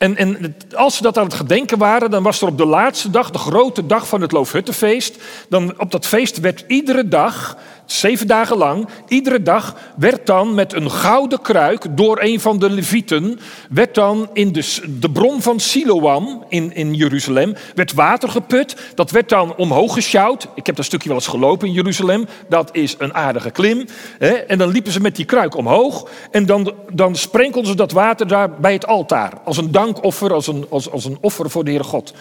En, 0.00 0.16
en 0.16 0.56
als 0.74 0.96
ze 0.96 1.02
dat 1.02 1.18
aan 1.18 1.24
het 1.24 1.34
gedenken 1.34 1.78
waren, 1.78 2.10
dan 2.10 2.22
was 2.22 2.40
er 2.40 2.48
op 2.48 2.58
de 2.58 2.64
laatste 2.64 3.10
dag, 3.10 3.30
de 3.30 3.38
grote 3.38 3.86
dag 3.86 4.08
van 4.08 4.20
het 4.20 4.32
Loofhuttenfeest. 4.32 5.22
Dan 5.48 5.80
op 5.80 5.90
dat 5.90 6.06
feest 6.06 6.40
werd 6.40 6.64
iedere 6.66 7.08
dag 7.08 7.56
zeven 7.92 8.26
dagen 8.26 8.56
lang, 8.56 8.88
iedere 9.08 9.42
dag 9.42 9.76
werd 9.96 10.26
dan 10.26 10.54
met 10.54 10.72
een 10.72 10.90
gouden 10.90 11.40
kruik 11.40 11.96
door 11.96 12.18
een 12.20 12.40
van 12.40 12.58
de 12.58 12.70
levieten, 12.70 13.40
werd 13.70 13.94
dan 13.94 14.30
in 14.32 14.52
de, 14.52 14.78
de 15.00 15.10
bron 15.10 15.42
van 15.42 15.60
Siloam 15.60 16.44
in, 16.48 16.74
in 16.74 16.94
Jeruzalem, 16.94 17.54
werd 17.74 17.92
water 17.92 18.28
geput. 18.28 18.76
Dat 18.94 19.10
werd 19.10 19.28
dan 19.28 19.56
omhoog 19.56 19.94
gesjouwd. 19.94 20.46
Ik 20.54 20.66
heb 20.66 20.76
dat 20.76 20.84
stukje 20.84 21.08
wel 21.08 21.16
eens 21.16 21.26
gelopen 21.26 21.68
in 21.68 21.74
Jeruzalem. 21.74 22.26
Dat 22.48 22.68
is 22.72 22.94
een 22.98 23.14
aardige 23.14 23.50
klim. 23.50 23.86
Hè? 24.18 24.28
En 24.28 24.58
dan 24.58 24.68
liepen 24.68 24.92
ze 24.92 25.00
met 25.00 25.16
die 25.16 25.24
kruik 25.24 25.56
omhoog 25.56 26.08
en 26.30 26.46
dan, 26.46 26.72
dan 26.92 27.16
sprenkelden 27.16 27.70
ze 27.70 27.76
dat 27.76 27.92
water 27.92 28.26
daar 28.26 28.50
bij 28.50 28.72
het 28.72 28.86
altaar. 28.86 29.32
Als 29.44 29.56
een 29.56 29.72
dankoffer, 29.72 30.32
als 30.32 30.46
een, 30.46 30.66
als, 30.68 30.90
als 30.90 31.04
een 31.04 31.18
offer 31.20 31.50
voor 31.50 31.64
de 31.64 31.70
Heere 31.70 31.84
God. 31.84 32.14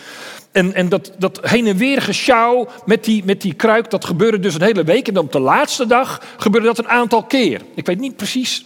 En, 0.59 0.73
en 0.73 0.89
dat, 0.89 1.11
dat 1.17 1.39
heen 1.41 1.67
en 1.67 1.77
weer 1.77 2.01
gesjouw 2.01 2.67
met 2.85 3.03
die, 3.03 3.23
met 3.25 3.41
die 3.41 3.53
kruik, 3.53 3.89
dat 3.89 4.05
gebeurde 4.05 4.39
dus 4.39 4.55
een 4.55 4.61
hele 4.61 4.83
week. 4.83 5.07
En 5.07 5.13
dan 5.13 5.23
op 5.23 5.31
de 5.31 5.39
laatste 5.39 5.85
dag 5.85 6.21
gebeurde 6.37 6.67
dat 6.67 6.77
een 6.77 6.87
aantal 6.87 7.23
keer. 7.23 7.61
Ik 7.75 7.85
weet 7.85 7.99
niet 7.99 8.15
precies, 8.15 8.65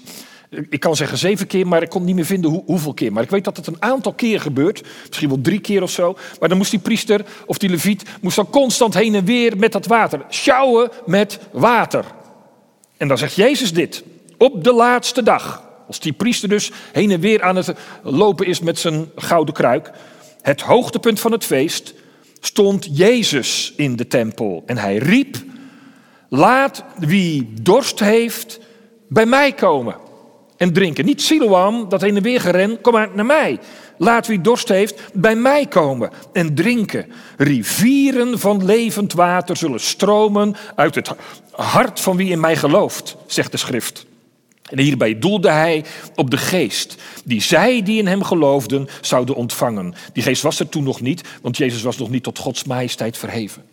ik 0.70 0.80
kan 0.80 0.96
zeggen 0.96 1.18
zeven 1.18 1.48
keer, 1.48 1.68
maar 1.68 1.82
ik 1.82 1.90
kon 1.90 2.04
niet 2.04 2.16
meer 2.16 2.26
vinden 2.26 2.52
hoe, 2.52 2.64
hoeveel 2.66 2.94
keer. 2.94 3.12
Maar 3.12 3.24
ik 3.24 3.30
weet 3.30 3.44
dat 3.44 3.58
het 3.58 3.68
een 3.68 3.82
aantal 3.82 4.14
keer 4.14 4.42
gebeurt, 4.42 4.84
misschien 5.08 5.30
wel 5.30 5.42
drie 5.42 5.60
keer 5.60 5.82
of 5.82 5.92
zo. 5.92 6.18
Maar 6.40 6.50
dan 6.50 6.58
moest 6.58 6.72
die 6.72 6.80
priester 6.80 7.26
of 7.46 7.58
die 7.58 7.70
leviet 7.70 8.04
moest 8.22 8.36
dan 8.36 8.50
constant 8.50 8.94
heen 8.94 9.16
en 9.16 9.26
weer 9.26 9.58
met 9.58 9.72
dat 9.72 9.86
water. 9.86 10.22
Sjouwen 10.30 10.90
met 11.06 11.40
water. 11.52 12.06
En 12.98 13.08
dan 13.08 13.18
zegt 13.18 13.36
Jezus 13.36 13.74
dit, 13.74 14.04
op 14.38 14.64
de 14.64 14.74
laatste 14.74 15.24
dag. 15.24 15.64
Als 15.88 16.00
die 16.00 16.14
priester 16.14 16.50
dus 16.50 16.72
heen 16.92 17.12
en 17.12 17.20
weer 17.20 17.42
aan 17.42 17.56
het 17.56 17.74
lopen 18.04 18.46
is 18.46 18.60
met 18.60 18.80
zijn 18.80 19.10
gouden 19.16 19.54
kruik 19.54 19.92
het 20.44 20.62
hoogtepunt 20.62 21.20
van 21.20 21.32
het 21.32 21.46
feest, 21.46 21.94
stond 22.40 22.88
Jezus 22.98 23.74
in 23.76 23.96
de 23.96 24.08
tempel. 24.08 24.64
En 24.66 24.78
hij 24.78 24.98
riep, 24.98 25.38
laat 26.30 26.84
wie 26.98 27.54
dorst 27.62 28.00
heeft 28.00 28.60
bij 29.10 29.26
mij 29.26 29.54
komen 29.54 29.96
en 30.58 30.74
drinken. 30.74 31.06
Niet 31.06 31.22
Siloam, 31.22 31.90
dat 31.90 32.02
heen 32.02 32.16
en 32.16 32.24
weer 32.24 32.42
geren, 32.42 32.82
kom 32.82 32.94
maar 32.94 33.10
naar 33.14 33.26
mij. 33.26 33.60
Laat 33.98 34.28
wie 34.28 34.42
dorst 34.42 34.70
heeft 34.70 35.02
bij 35.14 35.36
mij 35.36 35.66
komen 35.66 36.10
en 36.34 36.56
drinken. 36.56 37.12
Rivieren 37.38 38.40
van 38.40 38.66
levend 38.66 39.14
water 39.14 39.58
zullen 39.58 39.80
stromen 39.80 40.56
uit 40.76 40.96
het 40.96 41.12
hart 41.52 42.00
van 42.00 42.18
wie 42.18 42.30
in 42.30 42.40
mij 42.40 42.56
gelooft, 42.56 43.16
zegt 43.26 43.52
de 43.52 43.58
schrift. 43.58 44.06
En 44.70 44.80
hierbij 44.80 45.20
doelde 45.20 45.50
hij 45.50 45.86
op 46.16 46.30
de 46.30 46.38
geest, 46.38 46.96
die 47.26 47.42
zij 47.42 47.82
die 47.84 47.98
in 47.98 48.08
hem 48.08 48.24
geloofden 48.24 48.88
zouden 49.02 49.36
ontvangen. 49.36 49.94
Die 50.14 50.24
geest 50.24 50.42
was 50.42 50.60
er 50.60 50.70
toen 50.70 50.84
nog 50.84 51.02
niet, 51.02 51.22
want 51.42 51.58
Jezus 51.58 51.82
was 51.82 51.98
nog 51.98 52.10
niet 52.10 52.24
tot 52.24 52.40
Gods 52.40 52.64
majesteit 52.64 53.18
verheven. 53.18 53.64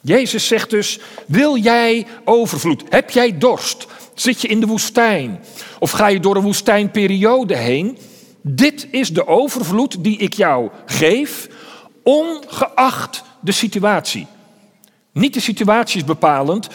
Jezus 0.00 0.46
zegt 0.46 0.70
dus, 0.70 0.98
wil 1.26 1.56
jij 1.56 2.06
overvloed? 2.24 2.82
Heb 2.88 3.10
jij 3.10 3.38
dorst? 3.38 3.86
Zit 4.14 4.42
je 4.42 4.48
in 4.48 4.60
de 4.60 4.66
woestijn? 4.66 5.40
Of 5.78 5.90
ga 5.90 6.06
je 6.06 6.20
door 6.20 6.36
een 6.36 6.42
woestijnperiode 6.42 7.56
heen? 7.56 7.98
Dit 8.42 8.88
is 8.90 9.08
de 9.12 9.26
overvloed 9.26 10.04
die 10.04 10.18
ik 10.18 10.34
jou 10.34 10.70
geef, 10.86 11.48
ongeacht 12.02 13.22
de 13.40 13.52
situatie. 13.52 14.26
Niet 15.12 15.34
de 15.34 15.40
situatie 15.40 16.00
is 16.00 16.06
bepalend, 16.06 16.68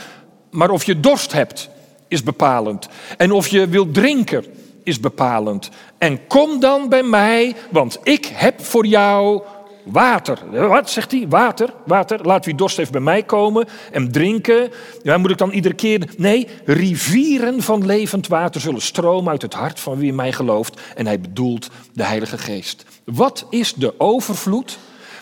maar 0.51 0.69
of 0.69 0.83
je 0.83 0.99
dorst 0.99 1.31
hebt 1.31 1.69
is 2.07 2.23
bepalend. 2.23 2.87
En 3.17 3.31
of 3.31 3.47
je 3.47 3.67
wilt 3.67 3.93
drinken 3.93 4.45
is 4.83 4.99
bepalend. 4.99 5.69
En 5.97 6.27
kom 6.27 6.59
dan 6.59 6.89
bij 6.89 7.03
mij, 7.03 7.55
want 7.71 7.99
ik 8.03 8.25
heb 8.25 8.61
voor 8.61 8.85
jou 8.85 9.41
water. 9.85 10.67
Wat 10.67 10.89
zegt 10.89 11.11
hij? 11.11 11.25
Water, 11.29 11.73
water. 11.85 12.25
Laat 12.25 12.45
wie 12.45 12.55
dorst 12.55 12.77
heeft 12.77 12.91
bij 12.91 13.01
mij 13.01 13.23
komen 13.23 13.67
en 13.91 14.11
drinken. 14.11 14.71
Ja, 15.03 15.17
moet 15.17 15.31
ik 15.31 15.37
dan 15.37 15.51
iedere 15.51 15.75
keer. 15.75 16.09
Nee, 16.17 16.47
rivieren 16.65 17.61
van 17.61 17.85
levend 17.85 18.27
water 18.27 18.61
zullen 18.61 18.81
stromen 18.81 19.31
uit 19.31 19.41
het 19.41 19.53
hart 19.53 19.79
van 19.79 19.97
wie 19.97 20.09
in 20.09 20.15
mij 20.15 20.31
gelooft. 20.31 20.81
En 20.95 21.05
hij 21.05 21.19
bedoelt 21.19 21.69
de 21.93 22.03
Heilige 22.03 22.37
Geest. 22.37 22.85
Wat 23.03 23.45
is 23.49 23.73
de 23.73 23.99
overvloed 23.99 24.77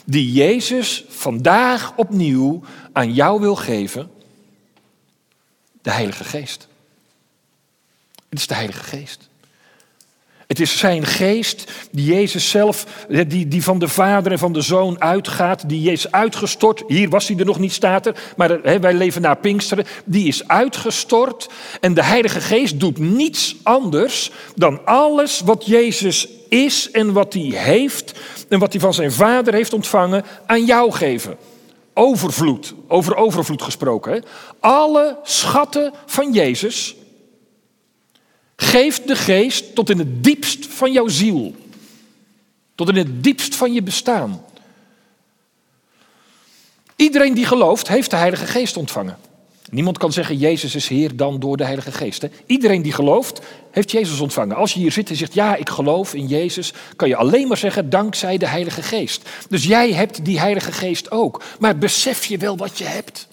die 0.05 0.31
Jezus 0.31 1.05
vandaag 1.09 1.93
opnieuw 1.95 2.61
aan 2.93 3.13
jou 3.13 3.39
wil 3.39 3.55
geven? 3.55 4.09
De 5.81 5.91
Heilige 5.91 6.23
Geest. 6.23 6.67
Het 8.33 8.41
is 8.41 8.47
de 8.47 8.53
Heilige 8.53 8.83
Geest. 8.83 9.29
Het 10.47 10.59
is 10.59 10.77
zijn 10.77 11.05
geest 11.05 11.71
die 11.91 12.05
Jezus 12.05 12.49
zelf, 12.49 12.85
die, 13.27 13.47
die 13.47 13.63
van 13.63 13.79
de 13.79 13.87
Vader 13.87 14.31
en 14.31 14.39
van 14.39 14.53
de 14.53 14.61
Zoon 14.61 15.01
uitgaat, 15.01 15.69
die 15.69 15.91
is 15.91 16.11
uitgestort. 16.11 16.83
Hier 16.87 17.09
was 17.09 17.27
hij 17.27 17.37
er 17.37 17.45
nog 17.45 17.59
niet, 17.59 17.73
staat 17.73 18.05
er, 18.05 18.15
maar 18.37 18.61
wij 18.61 18.93
leven 18.93 19.21
na 19.21 19.33
Pinksteren. 19.33 19.85
Die 20.05 20.27
is 20.27 20.47
uitgestort 20.47 21.49
en 21.79 21.93
de 21.93 22.03
Heilige 22.03 22.41
Geest 22.41 22.79
doet 22.79 22.97
niets 22.97 23.55
anders 23.63 24.31
dan 24.55 24.85
alles 24.85 25.41
wat 25.45 25.65
Jezus 25.65 26.27
is 26.49 26.91
en 26.91 27.13
wat 27.13 27.33
hij 27.33 27.41
heeft 27.41 28.13
en 28.49 28.59
wat 28.59 28.71
hij 28.71 28.81
van 28.81 28.93
zijn 28.93 29.11
Vader 29.11 29.53
heeft 29.53 29.73
ontvangen 29.73 30.25
aan 30.45 30.65
jou 30.65 30.91
geven. 30.91 31.37
Overvloed, 31.93 32.73
over 32.87 33.15
overvloed 33.15 33.61
gesproken. 33.61 34.23
Alle 34.59 35.17
schatten 35.23 35.93
van 36.05 36.31
Jezus 36.31 36.95
geeft 38.55 39.07
de 39.07 39.15
geest 39.15 39.75
tot 39.75 39.89
in 39.89 39.99
het 39.99 40.23
diepst 40.23 40.65
van 40.65 40.91
jouw 40.91 41.07
ziel. 41.07 41.55
Tot 42.75 42.89
in 42.89 42.95
het 42.95 43.23
diepst 43.23 43.55
van 43.55 43.73
je 43.73 43.83
bestaan. 43.83 44.45
Iedereen 46.95 47.33
die 47.33 47.45
gelooft, 47.45 47.87
heeft 47.87 48.09
de 48.09 48.15
Heilige 48.15 48.45
Geest 48.45 48.77
ontvangen. 48.77 49.17
Niemand 49.69 49.97
kan 49.97 50.13
zeggen, 50.13 50.37
Jezus 50.37 50.75
is 50.75 50.87
Heer 50.87 51.15
dan 51.15 51.39
door 51.39 51.57
de 51.57 51.63
Heilige 51.63 51.91
Geest. 51.91 52.21
Hè? 52.21 52.27
Iedereen 52.45 52.81
die 52.81 52.91
gelooft, 52.91 53.41
heeft 53.71 53.91
Jezus 53.91 54.19
ontvangen. 54.19 54.55
Als 54.55 54.73
je 54.73 54.79
hier 54.79 54.91
zit 54.91 55.09
en 55.09 55.15
zegt, 55.15 55.33
ja, 55.33 55.55
ik 55.55 55.69
geloof 55.69 56.13
in 56.13 56.27
Jezus, 56.27 56.73
kan 56.95 57.07
je 57.07 57.15
alleen 57.15 57.47
maar 57.47 57.57
zeggen, 57.57 57.89
dankzij 57.89 58.37
de 58.37 58.47
Heilige 58.47 58.81
Geest. 58.81 59.29
Dus 59.49 59.63
jij 59.63 59.93
hebt 59.93 60.25
die 60.25 60.39
Heilige 60.39 60.71
Geest 60.71 61.11
ook. 61.11 61.43
Maar 61.59 61.77
besef 61.77 62.25
je 62.25 62.37
wel 62.37 62.57
wat 62.57 62.77
je 62.77 62.83
hebt? 62.83 63.27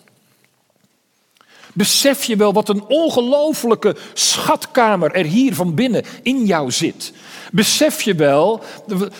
Besef 1.74 2.24
je 2.24 2.36
wel 2.36 2.52
wat 2.52 2.68
een 2.68 2.84
ongelofelijke 2.88 3.96
schatkamer 4.14 5.12
er 5.12 5.24
hier 5.24 5.54
van 5.54 5.74
binnen 5.74 6.04
in 6.22 6.44
jou 6.44 6.70
zit? 6.70 7.12
Besef 7.52 8.02
je 8.02 8.14
wel 8.14 8.62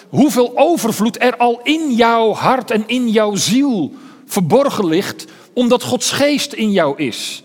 hoeveel 0.09 0.53
overvloed 0.55 1.23
er 1.23 1.37
al 1.37 1.61
in 1.63 1.93
jouw 1.95 2.33
hart 2.33 2.71
en 2.71 2.85
in 2.87 3.09
jouw 3.09 3.35
ziel 3.35 3.95
verborgen 4.27 4.87
ligt, 4.87 5.25
omdat 5.53 5.83
Gods 5.83 6.11
geest 6.11 6.53
in 6.53 6.71
jou 6.71 6.99
is? 6.99 7.43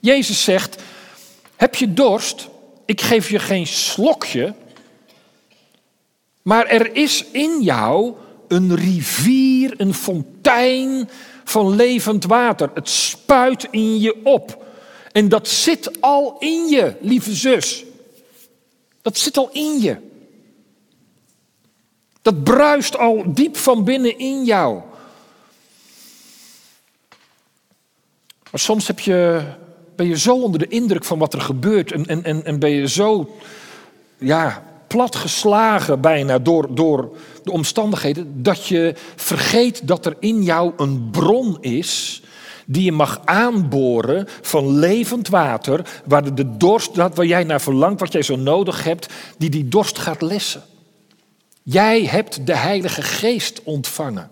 Jezus 0.00 0.44
zegt: 0.44 0.82
Heb 1.56 1.74
je 1.74 1.92
dorst? 1.92 2.48
Ik 2.84 3.00
geef 3.00 3.30
je 3.30 3.38
geen 3.38 3.66
slokje, 3.66 4.54
maar 6.42 6.66
er 6.66 6.96
is 6.96 7.24
in 7.32 7.62
jou 7.62 8.14
een 8.48 8.76
rivier, 8.76 9.74
een 9.76 9.94
fontein 9.94 11.08
van 11.48 11.74
levend 11.74 12.24
water. 12.24 12.70
Het 12.74 12.88
spuit 12.88 13.68
in 13.70 13.98
je 13.98 14.24
op. 14.24 14.64
En 15.12 15.28
dat 15.28 15.48
zit 15.48 16.00
al 16.00 16.36
in 16.38 16.68
je, 16.68 16.96
lieve 17.00 17.34
zus. 17.34 17.84
Dat 19.02 19.18
zit 19.18 19.36
al 19.36 19.50
in 19.52 19.80
je. 19.80 19.96
Dat 22.22 22.44
bruist 22.44 22.96
al 22.96 23.24
diep 23.26 23.56
van 23.56 23.84
binnen 23.84 24.18
in 24.18 24.44
jou. 24.44 24.82
Maar 28.50 28.60
soms 28.60 28.86
heb 28.86 29.00
je, 29.00 29.42
ben 29.96 30.06
je 30.06 30.18
zo 30.18 30.34
onder 30.42 30.60
de 30.60 30.68
indruk 30.68 31.04
van 31.04 31.18
wat 31.18 31.34
er 31.34 31.40
gebeurt 31.40 31.92
en, 31.92 32.06
en, 32.06 32.24
en, 32.24 32.44
en 32.44 32.58
ben 32.58 32.70
je 32.70 32.88
zo 32.88 33.36
ja, 34.18 34.67
platgeslagen 34.88 36.00
bijna 36.00 36.38
door, 36.38 36.74
door 36.74 37.16
de 37.42 37.52
omstandigheden, 37.52 38.42
dat 38.42 38.66
je 38.66 38.94
vergeet 39.16 39.88
dat 39.88 40.06
er 40.06 40.16
in 40.20 40.42
jou 40.42 40.72
een 40.76 41.08
bron 41.10 41.56
is 41.60 42.22
die 42.66 42.84
je 42.84 42.92
mag 42.92 43.20
aanboren 43.24 44.26
van 44.42 44.78
levend 44.78 45.28
water, 45.28 46.00
waar 46.04 46.34
de 46.34 46.56
dorst, 46.56 46.96
waar 46.96 47.26
jij 47.26 47.44
naar 47.44 47.60
verlangt, 47.60 48.00
wat 48.00 48.12
jij 48.12 48.22
zo 48.22 48.36
nodig 48.36 48.84
hebt, 48.84 49.06
die 49.38 49.50
die 49.50 49.68
dorst 49.68 49.98
gaat 49.98 50.22
lessen. 50.22 50.62
Jij 51.62 52.04
hebt 52.04 52.46
de 52.46 52.56
Heilige 52.56 53.02
Geest 53.02 53.62
ontvangen. 53.62 54.30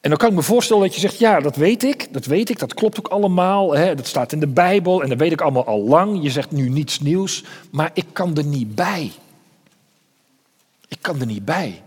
En 0.00 0.08
dan 0.08 0.18
kan 0.18 0.28
ik 0.28 0.34
me 0.34 0.42
voorstellen 0.42 0.82
dat 0.82 0.94
je 0.94 1.00
zegt, 1.00 1.18
ja, 1.18 1.40
dat 1.40 1.56
weet 1.56 1.84
ik, 1.84 2.12
dat 2.12 2.24
weet 2.24 2.50
ik, 2.50 2.58
dat 2.58 2.74
klopt 2.74 2.98
ook 2.98 3.08
allemaal, 3.08 3.74
hè, 3.74 3.94
dat 3.94 4.06
staat 4.06 4.32
in 4.32 4.40
de 4.40 4.46
Bijbel 4.46 5.02
en 5.02 5.08
dat 5.08 5.18
weet 5.18 5.32
ik 5.32 5.40
allemaal 5.40 5.66
al 5.66 5.80
lang. 5.80 6.22
Je 6.22 6.30
zegt 6.30 6.50
nu 6.50 6.68
niets 6.68 7.00
nieuws, 7.00 7.44
maar 7.70 7.90
ik 7.94 8.06
kan 8.12 8.36
er 8.36 8.44
niet 8.44 8.74
bij. 8.74 9.12
Ik 10.88 10.98
kan 11.00 11.20
er 11.20 11.26
niet 11.26 11.44
bij. 11.44 11.82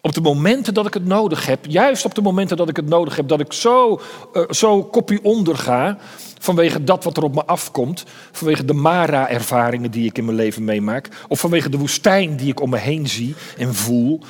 Op 0.00 0.14
de 0.14 0.20
momenten 0.20 0.74
dat 0.74 0.86
ik 0.86 0.94
het 0.94 1.06
nodig 1.06 1.46
heb, 1.46 1.66
juist 1.68 2.04
op 2.04 2.14
de 2.14 2.22
momenten 2.22 2.56
dat 2.56 2.68
ik 2.68 2.76
het 2.76 2.88
nodig 2.88 3.16
heb, 3.16 3.28
dat 3.28 3.40
ik 3.40 3.52
zo, 3.52 4.00
uh, 4.32 4.42
zo 4.50 4.84
kopie 4.84 5.24
onder 5.24 5.56
ga, 5.56 5.98
vanwege 6.38 6.84
dat 6.84 7.04
wat 7.04 7.16
er 7.16 7.22
op 7.22 7.34
me 7.34 7.44
afkomt, 7.44 8.04
vanwege 8.32 8.64
de 8.64 8.72
Mara-ervaringen 8.72 9.90
die 9.90 10.06
ik 10.06 10.18
in 10.18 10.24
mijn 10.24 10.36
leven 10.36 10.64
meemaak, 10.64 11.08
of 11.28 11.40
vanwege 11.40 11.68
de 11.68 11.78
woestijn 11.78 12.36
die 12.36 12.50
ik 12.50 12.60
om 12.60 12.70
me 12.70 12.78
heen 12.78 13.08
zie 13.08 13.34
en 13.56 13.74
voel, 13.74 14.20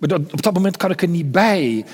Op 0.00 0.42
dat 0.42 0.54
moment 0.54 0.76
kan 0.76 0.90
ik 0.90 1.02
er 1.02 1.08
niet 1.08 1.32
bij. 1.32 1.84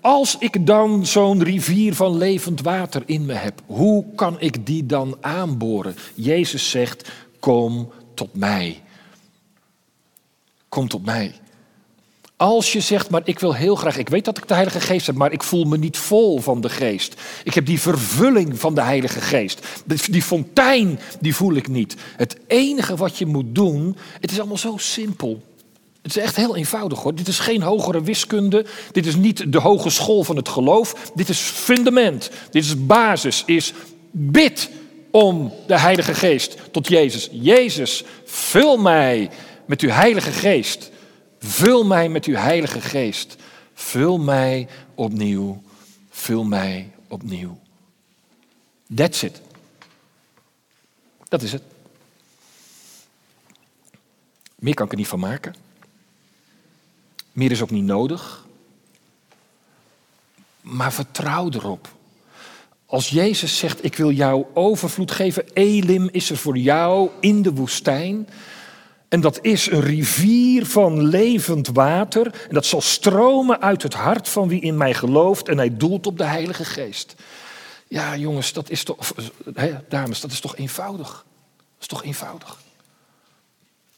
Als 0.00 0.36
ik 0.38 0.66
dan 0.66 1.06
zo'n 1.06 1.42
rivier 1.42 1.94
van 1.94 2.16
levend 2.16 2.60
water 2.60 3.02
in 3.06 3.26
me 3.26 3.32
heb, 3.32 3.62
hoe 3.66 4.04
kan 4.14 4.40
ik 4.40 4.66
die 4.66 4.86
dan 4.86 5.16
aanboren? 5.20 5.94
Jezus 6.14 6.70
zegt: 6.70 7.10
Kom 7.40 7.90
tot 8.14 8.36
mij. 8.36 8.82
Kom 10.68 10.88
tot 10.88 11.04
mij. 11.04 11.34
Als 12.36 12.72
je 12.72 12.80
zegt, 12.80 13.10
maar 13.10 13.22
ik 13.24 13.38
wil 13.38 13.54
heel 13.54 13.74
graag, 13.74 13.96
ik 13.96 14.08
weet 14.08 14.24
dat 14.24 14.38
ik 14.38 14.48
de 14.48 14.54
Heilige 14.54 14.80
Geest 14.80 15.06
heb, 15.06 15.16
maar 15.16 15.32
ik 15.32 15.42
voel 15.42 15.64
me 15.64 15.78
niet 15.78 15.96
vol 15.96 16.38
van 16.38 16.60
de 16.60 16.68
Geest. 16.68 17.20
Ik 17.44 17.54
heb 17.54 17.66
die 17.66 17.80
vervulling 17.80 18.58
van 18.60 18.74
de 18.74 18.82
Heilige 18.82 19.20
Geest. 19.20 19.66
Die 20.10 20.22
fontein, 20.22 20.98
die 21.20 21.34
voel 21.34 21.54
ik 21.54 21.68
niet. 21.68 21.96
Het 22.16 22.36
enige 22.46 22.96
wat 22.96 23.18
je 23.18 23.26
moet 23.26 23.54
doen, 23.54 23.96
het 24.20 24.30
is 24.30 24.38
allemaal 24.38 24.58
zo 24.58 24.76
simpel. 24.76 25.42
Het 26.06 26.16
is 26.16 26.22
echt 26.22 26.36
heel 26.36 26.56
eenvoudig 26.56 27.02
hoor. 27.02 27.14
Dit 27.14 27.28
is 27.28 27.38
geen 27.38 27.62
hogere 27.62 28.02
wiskunde. 28.02 28.66
Dit 28.92 29.06
is 29.06 29.16
niet 29.16 29.52
de 29.52 29.58
hogeschool 29.58 30.24
van 30.24 30.36
het 30.36 30.48
geloof. 30.48 31.10
Dit 31.14 31.28
is 31.28 31.38
fundament. 31.38 32.30
Dit 32.50 32.64
is 32.64 32.86
basis. 32.86 33.42
Is 33.46 33.72
bid 34.10 34.70
om 35.10 35.52
de 35.66 35.78
Heilige 35.78 36.14
Geest 36.14 36.56
tot 36.70 36.88
Jezus. 36.88 37.28
Jezus, 37.32 38.04
vul 38.24 38.76
mij 38.76 39.30
met 39.64 39.80
uw 39.80 39.88
Heilige 39.88 40.30
Geest. 40.30 40.90
Vul 41.38 41.84
mij 41.84 42.08
met 42.08 42.24
uw 42.24 42.34
Heilige 42.34 42.80
Geest. 42.80 43.36
Vul 43.74 44.18
mij 44.18 44.68
opnieuw. 44.94 45.62
Vul 46.10 46.44
mij 46.44 46.90
opnieuw. 47.08 47.58
That's 48.94 49.22
it. 49.22 49.40
Dat 51.28 51.42
is 51.42 51.52
het. 51.52 51.62
Meer 54.54 54.74
kan 54.74 54.86
ik 54.86 54.92
er 54.92 54.98
niet 54.98 55.08
van 55.08 55.18
maken. 55.18 55.65
Meer 57.36 57.50
is 57.50 57.62
ook 57.62 57.70
niet 57.70 57.84
nodig. 57.84 58.46
Maar 60.60 60.92
vertrouw 60.92 61.50
erop. 61.50 61.88
Als 62.86 63.08
Jezus 63.08 63.58
zegt, 63.58 63.84
ik 63.84 63.96
wil 63.96 64.10
jou 64.10 64.44
overvloed 64.54 65.10
geven, 65.10 65.44
Elim 65.52 66.08
is 66.12 66.30
er 66.30 66.36
voor 66.36 66.56
jou 66.56 67.10
in 67.20 67.42
de 67.42 67.52
woestijn. 67.52 68.28
En 69.08 69.20
dat 69.20 69.38
is 69.42 69.70
een 69.70 69.80
rivier 69.80 70.66
van 70.66 71.02
levend 71.02 71.68
water. 71.68 72.46
En 72.48 72.54
dat 72.54 72.66
zal 72.66 72.80
stromen 72.80 73.60
uit 73.60 73.82
het 73.82 73.94
hart 73.94 74.28
van 74.28 74.48
wie 74.48 74.60
in 74.60 74.76
mij 74.76 74.94
gelooft. 74.94 75.48
En 75.48 75.56
hij 75.56 75.76
doelt 75.76 76.06
op 76.06 76.18
de 76.18 76.24
Heilige 76.24 76.64
Geest. 76.64 77.14
Ja, 77.88 78.16
jongens, 78.16 78.52
dat 78.52 78.70
is 78.70 78.84
toch, 78.84 79.12
hè, 79.54 79.74
dames, 79.88 80.20
dat 80.20 80.30
is 80.30 80.40
toch 80.40 80.56
eenvoudig? 80.56 81.08
Dat 81.56 81.80
is 81.80 81.86
toch 81.86 82.04
eenvoudig? 82.04 82.64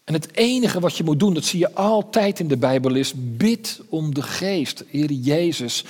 En 0.08 0.14
het 0.14 0.28
enige 0.36 0.80
wat 0.80 0.96
je 0.96 1.04
moet 1.04 1.18
doen, 1.18 1.34
dat 1.34 1.44
zie 1.44 1.58
je 1.58 1.74
altijd 1.74 2.40
in 2.40 2.48
de 2.48 2.56
Bijbel, 2.56 2.94
is 2.94 3.12
bid 3.16 3.80
om 3.88 4.14
de 4.14 4.22
geest. 4.22 4.84
Heer 4.90 5.10
Jezus, 5.10 5.84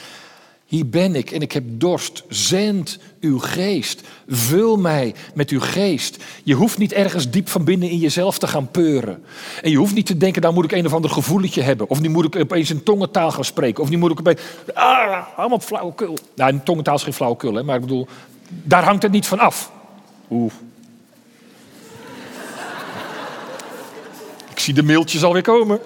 hier 0.65 0.89
ben 0.89 1.15
ik 1.15 1.31
en 1.31 1.41
ik 1.41 1.53
heb 1.53 1.65
dorst. 1.67 2.25
Zend 2.29 2.99
uw 3.21 3.39
geest. 3.39 4.03
Vul 4.29 4.77
mij 4.77 5.15
met 5.35 5.51
uw 5.51 5.61
geest. 5.61 6.25
Je 6.43 6.55
hoeft 6.55 6.79
niet 6.79 6.93
ergens 6.93 7.31
diep 7.31 7.49
van 7.49 7.65
binnen 7.65 7.91
in 7.91 7.99
jezelf 7.99 8.39
te 8.39 8.47
gaan 8.47 8.71
peuren. 8.71 9.23
En 9.63 9.71
je 9.71 9.77
hoeft 9.77 9.95
niet 9.95 10.07
te 10.07 10.17
denken, 10.17 10.43
nou 10.43 10.55
moet 10.55 10.65
ik 10.65 10.73
een 10.73 10.87
of 10.87 10.95
ander 10.95 11.11
gevoeletje 11.11 11.63
hebben. 11.63 11.91
Of 11.91 12.01
nu 12.01 12.09
moet 12.09 12.25
ik 12.25 12.37
opeens 12.37 12.71
in 12.71 12.83
tongentaal 12.83 13.31
gaan 13.31 13.45
spreken. 13.45 13.83
Of 13.83 13.91
nu 13.91 13.97
moet 13.97 14.11
ik 14.11 14.19
opeens... 14.19 14.41
Ah, 14.75 15.27
allemaal 15.37 15.61
flauwekul. 15.61 16.17
Nou, 16.35 16.53
in 16.53 16.63
tongentaal 16.63 16.95
is 16.95 17.03
geen 17.03 17.13
flauwekul, 17.13 17.55
hè, 17.55 17.63
maar 17.63 17.75
ik 17.75 17.81
bedoel, 17.81 18.07
daar 18.49 18.85
hangt 18.85 19.03
het 19.03 19.13
niet 19.13 19.27
van 19.27 19.39
af. 19.39 19.73
Oeh. 20.31 20.53
Ik 24.59 24.65
zie 24.65 24.75
de 24.75 24.83
mailtjes 24.83 25.25
alweer 25.25 25.43
komen. 25.43 25.81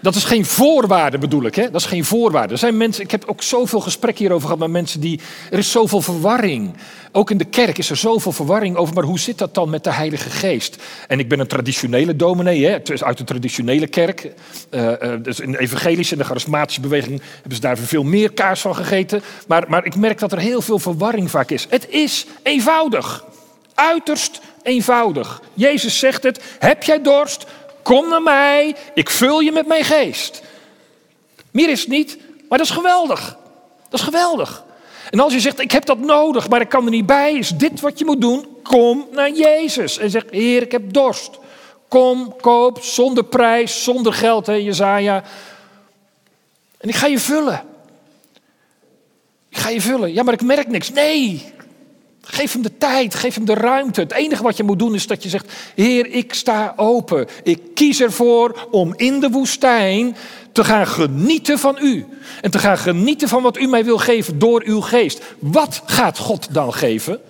Dat 0.00 0.14
is 0.14 0.24
geen 0.24 0.44
voorwaarde, 0.44 1.18
bedoel 1.18 1.44
ik. 1.44 1.54
Hè? 1.54 1.70
Dat 1.70 1.80
is 1.80 1.86
geen 1.86 2.04
voorwaarde. 2.04 2.52
Er 2.52 2.58
zijn 2.58 2.76
mensen, 2.76 3.04
ik 3.04 3.10
heb 3.10 3.24
ook 3.26 3.42
zoveel 3.42 3.80
gesprekken 3.80 4.22
hierover 4.22 4.44
gehad 4.44 4.60
met 4.60 4.70
mensen 4.70 5.00
die. 5.00 5.20
Er 5.50 5.58
is 5.58 5.70
zoveel 5.70 6.00
verwarring. 6.00 6.74
Ook 7.12 7.30
in 7.30 7.36
de 7.36 7.44
kerk 7.44 7.78
is 7.78 7.90
er 7.90 7.96
zoveel 7.96 8.32
verwarring 8.32 8.76
over. 8.76 8.94
Maar 8.94 9.04
hoe 9.04 9.18
zit 9.18 9.38
dat 9.38 9.54
dan 9.54 9.70
met 9.70 9.84
de 9.84 9.92
Heilige 9.92 10.30
Geest? 10.30 10.82
En 11.08 11.18
ik 11.18 11.28
ben 11.28 11.40
een 11.40 11.46
traditionele 11.46 12.16
dominee, 12.16 12.64
hè? 12.64 12.78
Uit 12.98 13.18
de 13.18 13.24
traditionele 13.24 13.86
kerk. 13.86 14.32
Uh, 14.70 14.82
uh, 14.82 15.12
dus 15.22 15.40
in 15.40 15.50
de 15.50 15.60
evangelische 15.60 16.12
en 16.12 16.18
de 16.18 16.26
charismatische 16.26 16.80
beweging 16.80 17.22
hebben 17.34 17.54
ze 17.54 17.60
daar 17.60 17.78
veel 17.78 18.04
meer 18.04 18.32
kaas 18.32 18.60
van 18.60 18.74
gegeten. 18.74 19.22
Maar, 19.46 19.64
maar 19.68 19.84
ik 19.84 19.96
merk 19.96 20.18
dat 20.18 20.32
er 20.32 20.38
heel 20.38 20.62
veel 20.62 20.78
verwarring 20.78 21.30
vaak 21.30 21.50
is. 21.50 21.66
Het 21.70 21.88
is 21.88 22.26
eenvoudig. 22.42 23.24
Uiterst 23.74 24.40
eenvoudig. 24.64 25.42
Jezus 25.54 25.98
zegt 25.98 26.22
het: 26.22 26.40
heb 26.58 26.82
jij 26.82 27.02
dorst? 27.02 27.44
Kom 27.82 28.08
naar 28.08 28.22
mij, 28.22 28.76
ik 28.94 29.10
vul 29.10 29.40
je 29.40 29.52
met 29.52 29.66
mijn 29.66 29.84
geest. 29.84 30.42
Meer 31.50 31.68
is 31.68 31.80
het 31.80 31.88
niet, 31.88 32.18
maar 32.48 32.58
dat 32.58 32.66
is 32.66 32.72
geweldig. 32.72 33.36
Dat 33.88 34.00
is 34.00 34.04
geweldig. 34.04 34.64
En 35.10 35.20
als 35.20 35.32
je 35.32 35.40
zegt, 35.40 35.60
ik 35.60 35.70
heb 35.70 35.84
dat 35.84 35.98
nodig, 35.98 36.48
maar 36.48 36.60
ik 36.60 36.68
kan 36.68 36.84
er 36.84 36.90
niet 36.90 37.06
bij, 37.06 37.32
is 37.32 37.48
dit 37.48 37.80
wat 37.80 37.98
je 37.98 38.04
moet 38.04 38.20
doen? 38.20 38.46
Kom 38.62 39.08
naar 39.12 39.30
Jezus 39.30 39.98
en 39.98 40.10
zeg, 40.10 40.24
Heer, 40.30 40.62
ik 40.62 40.72
heb 40.72 40.92
dorst. 40.92 41.38
Kom, 41.88 42.36
koop, 42.40 42.82
zonder 42.82 43.24
prijs, 43.24 43.84
zonder 43.84 44.12
geld, 44.12 44.46
hè, 44.46 44.52
Jezaja. 44.52 45.22
En 46.78 46.88
ik 46.88 46.94
ga 46.94 47.06
je 47.06 47.18
vullen. 47.18 47.62
Ik 49.48 49.56
ga 49.56 49.68
je 49.68 49.80
vullen. 49.80 50.12
Ja, 50.12 50.22
maar 50.22 50.34
ik 50.34 50.42
merk 50.42 50.68
niks. 50.68 50.90
Nee, 50.90 51.52
Geef 52.26 52.52
hem 52.52 52.62
de 52.62 52.78
tijd, 52.78 53.14
geef 53.14 53.34
hem 53.34 53.44
de 53.44 53.54
ruimte. 53.54 54.00
Het 54.00 54.12
enige 54.12 54.42
wat 54.42 54.56
je 54.56 54.62
moet 54.62 54.78
doen 54.78 54.94
is 54.94 55.06
dat 55.06 55.22
je 55.22 55.28
zegt: 55.28 55.52
Heer, 55.74 56.06
ik 56.06 56.34
sta 56.34 56.72
open. 56.76 57.26
Ik 57.42 57.60
kies 57.74 58.00
ervoor 58.00 58.68
om 58.70 58.94
in 58.96 59.20
de 59.20 59.30
woestijn 59.30 60.16
te 60.52 60.64
gaan 60.64 60.86
genieten 60.86 61.58
van 61.58 61.76
u. 61.80 62.06
En 62.40 62.50
te 62.50 62.58
gaan 62.58 62.78
genieten 62.78 63.28
van 63.28 63.42
wat 63.42 63.58
u 63.58 63.66
mij 63.66 63.84
wil 63.84 63.98
geven 63.98 64.38
door 64.38 64.62
uw 64.66 64.80
geest. 64.80 65.22
Wat 65.38 65.82
gaat 65.86 66.18
God 66.18 66.54
dan 66.54 66.72
geven? 66.72 67.20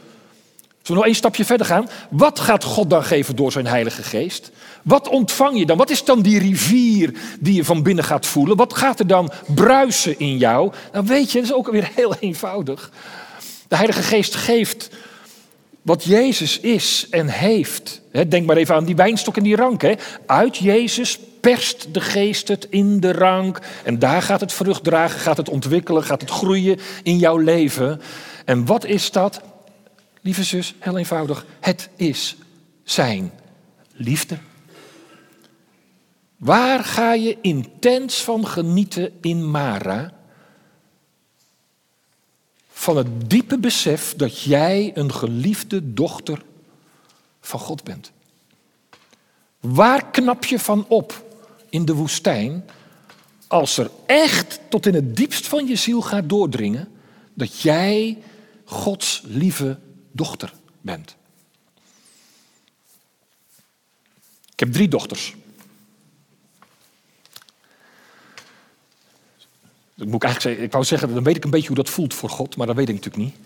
Zullen 0.84 0.86
we 0.86 0.94
nog 0.94 1.04
één 1.04 1.14
stapje 1.14 1.44
verder 1.44 1.66
gaan? 1.66 1.88
Wat 2.10 2.40
gaat 2.40 2.64
God 2.64 2.90
dan 2.90 3.04
geven 3.04 3.36
door 3.36 3.52
zijn 3.52 3.66
Heilige 3.66 4.02
Geest? 4.02 4.50
Wat 4.82 5.08
ontvang 5.08 5.58
je 5.58 5.66
dan? 5.66 5.76
Wat 5.76 5.90
is 5.90 6.04
dan 6.04 6.22
die 6.22 6.38
rivier 6.38 7.14
die 7.40 7.54
je 7.54 7.64
van 7.64 7.82
binnen 7.82 8.04
gaat 8.04 8.26
voelen? 8.26 8.56
Wat 8.56 8.74
gaat 8.74 8.98
er 8.98 9.06
dan 9.06 9.30
bruisen 9.54 10.18
in 10.18 10.36
jou? 10.36 10.72
Dan 10.92 11.06
weet 11.06 11.32
je, 11.32 11.38
dat 11.38 11.46
is 11.46 11.54
ook 11.54 11.70
weer 11.70 11.90
heel 11.94 12.14
eenvoudig. 12.20 12.90
De 13.68 13.76
Heilige 13.76 14.02
Geest 14.02 14.34
geeft 14.34 14.90
wat 15.82 16.04
Jezus 16.04 16.60
is 16.60 17.06
en 17.10 17.28
heeft. 17.28 18.00
Denk 18.28 18.46
maar 18.46 18.56
even 18.56 18.74
aan 18.74 18.84
die 18.84 18.96
wijnstok 18.96 19.36
en 19.36 19.42
die 19.42 19.56
rank. 19.56 19.96
Uit 20.26 20.56
Jezus 20.56 21.18
perst 21.40 21.94
de 21.94 22.00
geest 22.00 22.48
het 22.48 22.66
in 22.70 23.00
de 23.00 23.12
rank. 23.12 23.60
En 23.84 23.98
daar 23.98 24.22
gaat 24.22 24.40
het 24.40 24.52
vrucht 24.52 24.84
dragen, 24.84 25.20
gaat 25.20 25.36
het 25.36 25.48
ontwikkelen, 25.48 26.02
gaat 26.04 26.20
het 26.20 26.30
groeien 26.30 26.78
in 27.02 27.18
jouw 27.18 27.36
leven. 27.36 28.00
En 28.44 28.66
wat 28.66 28.84
is 28.84 29.10
dat? 29.10 29.40
Lieve 30.20 30.44
zus, 30.44 30.74
heel 30.78 30.98
eenvoudig. 30.98 31.46
Het 31.60 31.88
is 31.96 32.36
zijn 32.82 33.32
liefde. 33.92 34.38
Waar 36.36 36.84
ga 36.84 37.12
je 37.12 37.38
intens 37.40 38.22
van 38.22 38.46
genieten 38.46 39.12
in 39.20 39.50
Mara? 39.50 40.13
Van 42.84 42.96
het 42.96 43.30
diepe 43.30 43.58
besef 43.58 44.14
dat 44.16 44.40
jij 44.40 44.90
een 44.94 45.12
geliefde 45.12 45.94
dochter 45.94 46.42
van 47.40 47.60
God 47.60 47.84
bent. 47.84 48.12
Waar 49.60 50.10
knap 50.10 50.44
je 50.44 50.58
van 50.58 50.84
op 50.88 51.24
in 51.68 51.84
de 51.84 51.94
woestijn 51.94 52.64
als 53.46 53.78
er 53.78 53.90
echt 54.06 54.60
tot 54.68 54.86
in 54.86 54.94
het 54.94 55.16
diepst 55.16 55.46
van 55.46 55.66
je 55.66 55.76
ziel 55.76 56.02
gaat 56.02 56.28
doordringen 56.28 56.88
dat 57.34 57.60
jij 57.60 58.18
Gods 58.64 59.22
lieve 59.26 59.78
dochter 60.12 60.52
bent? 60.80 61.16
Ik 64.52 64.60
heb 64.60 64.72
drie 64.72 64.88
dochters. 64.88 65.34
Ik, 69.96 70.06
moet 70.06 70.22
eigenlijk 70.22 70.40
zeggen, 70.40 70.62
ik 70.62 70.72
wou 70.72 70.84
zeggen, 70.84 71.14
dan 71.14 71.22
weet 71.22 71.36
ik 71.36 71.44
een 71.44 71.50
beetje 71.50 71.66
hoe 71.66 71.76
dat 71.76 71.90
voelt 71.90 72.14
voor 72.14 72.28
God, 72.28 72.56
maar 72.56 72.66
dat 72.66 72.76
weet 72.76 72.88
ik 72.88 72.94
natuurlijk 72.94 73.24
niet. 73.24 73.36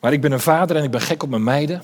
Maar 0.00 0.12
ik 0.12 0.20
ben 0.20 0.32
een 0.32 0.40
vader 0.40 0.76
en 0.76 0.84
ik 0.84 0.90
ben 0.90 1.00
gek 1.00 1.22
op 1.22 1.28
mijn 1.28 1.44
meiden. 1.44 1.82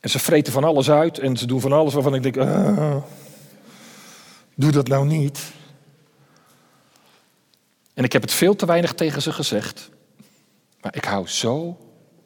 En 0.00 0.10
ze 0.10 0.18
vreten 0.18 0.52
van 0.52 0.64
alles 0.64 0.90
uit 0.90 1.18
en 1.18 1.36
ze 1.36 1.46
doen 1.46 1.60
van 1.60 1.72
alles 1.72 1.94
waarvan 1.94 2.14
ik 2.14 2.22
denk, 2.22 2.36
ah, 2.36 2.96
doe 4.54 4.72
dat 4.72 4.88
nou 4.88 5.06
niet. 5.06 5.52
En 7.94 8.04
ik 8.04 8.12
heb 8.12 8.22
het 8.22 8.32
veel 8.32 8.56
te 8.56 8.66
weinig 8.66 8.94
tegen 8.94 9.22
ze 9.22 9.32
gezegd. 9.32 9.90
Maar 10.80 10.96
ik 10.96 11.04
hou 11.04 11.28
zo 11.28 11.78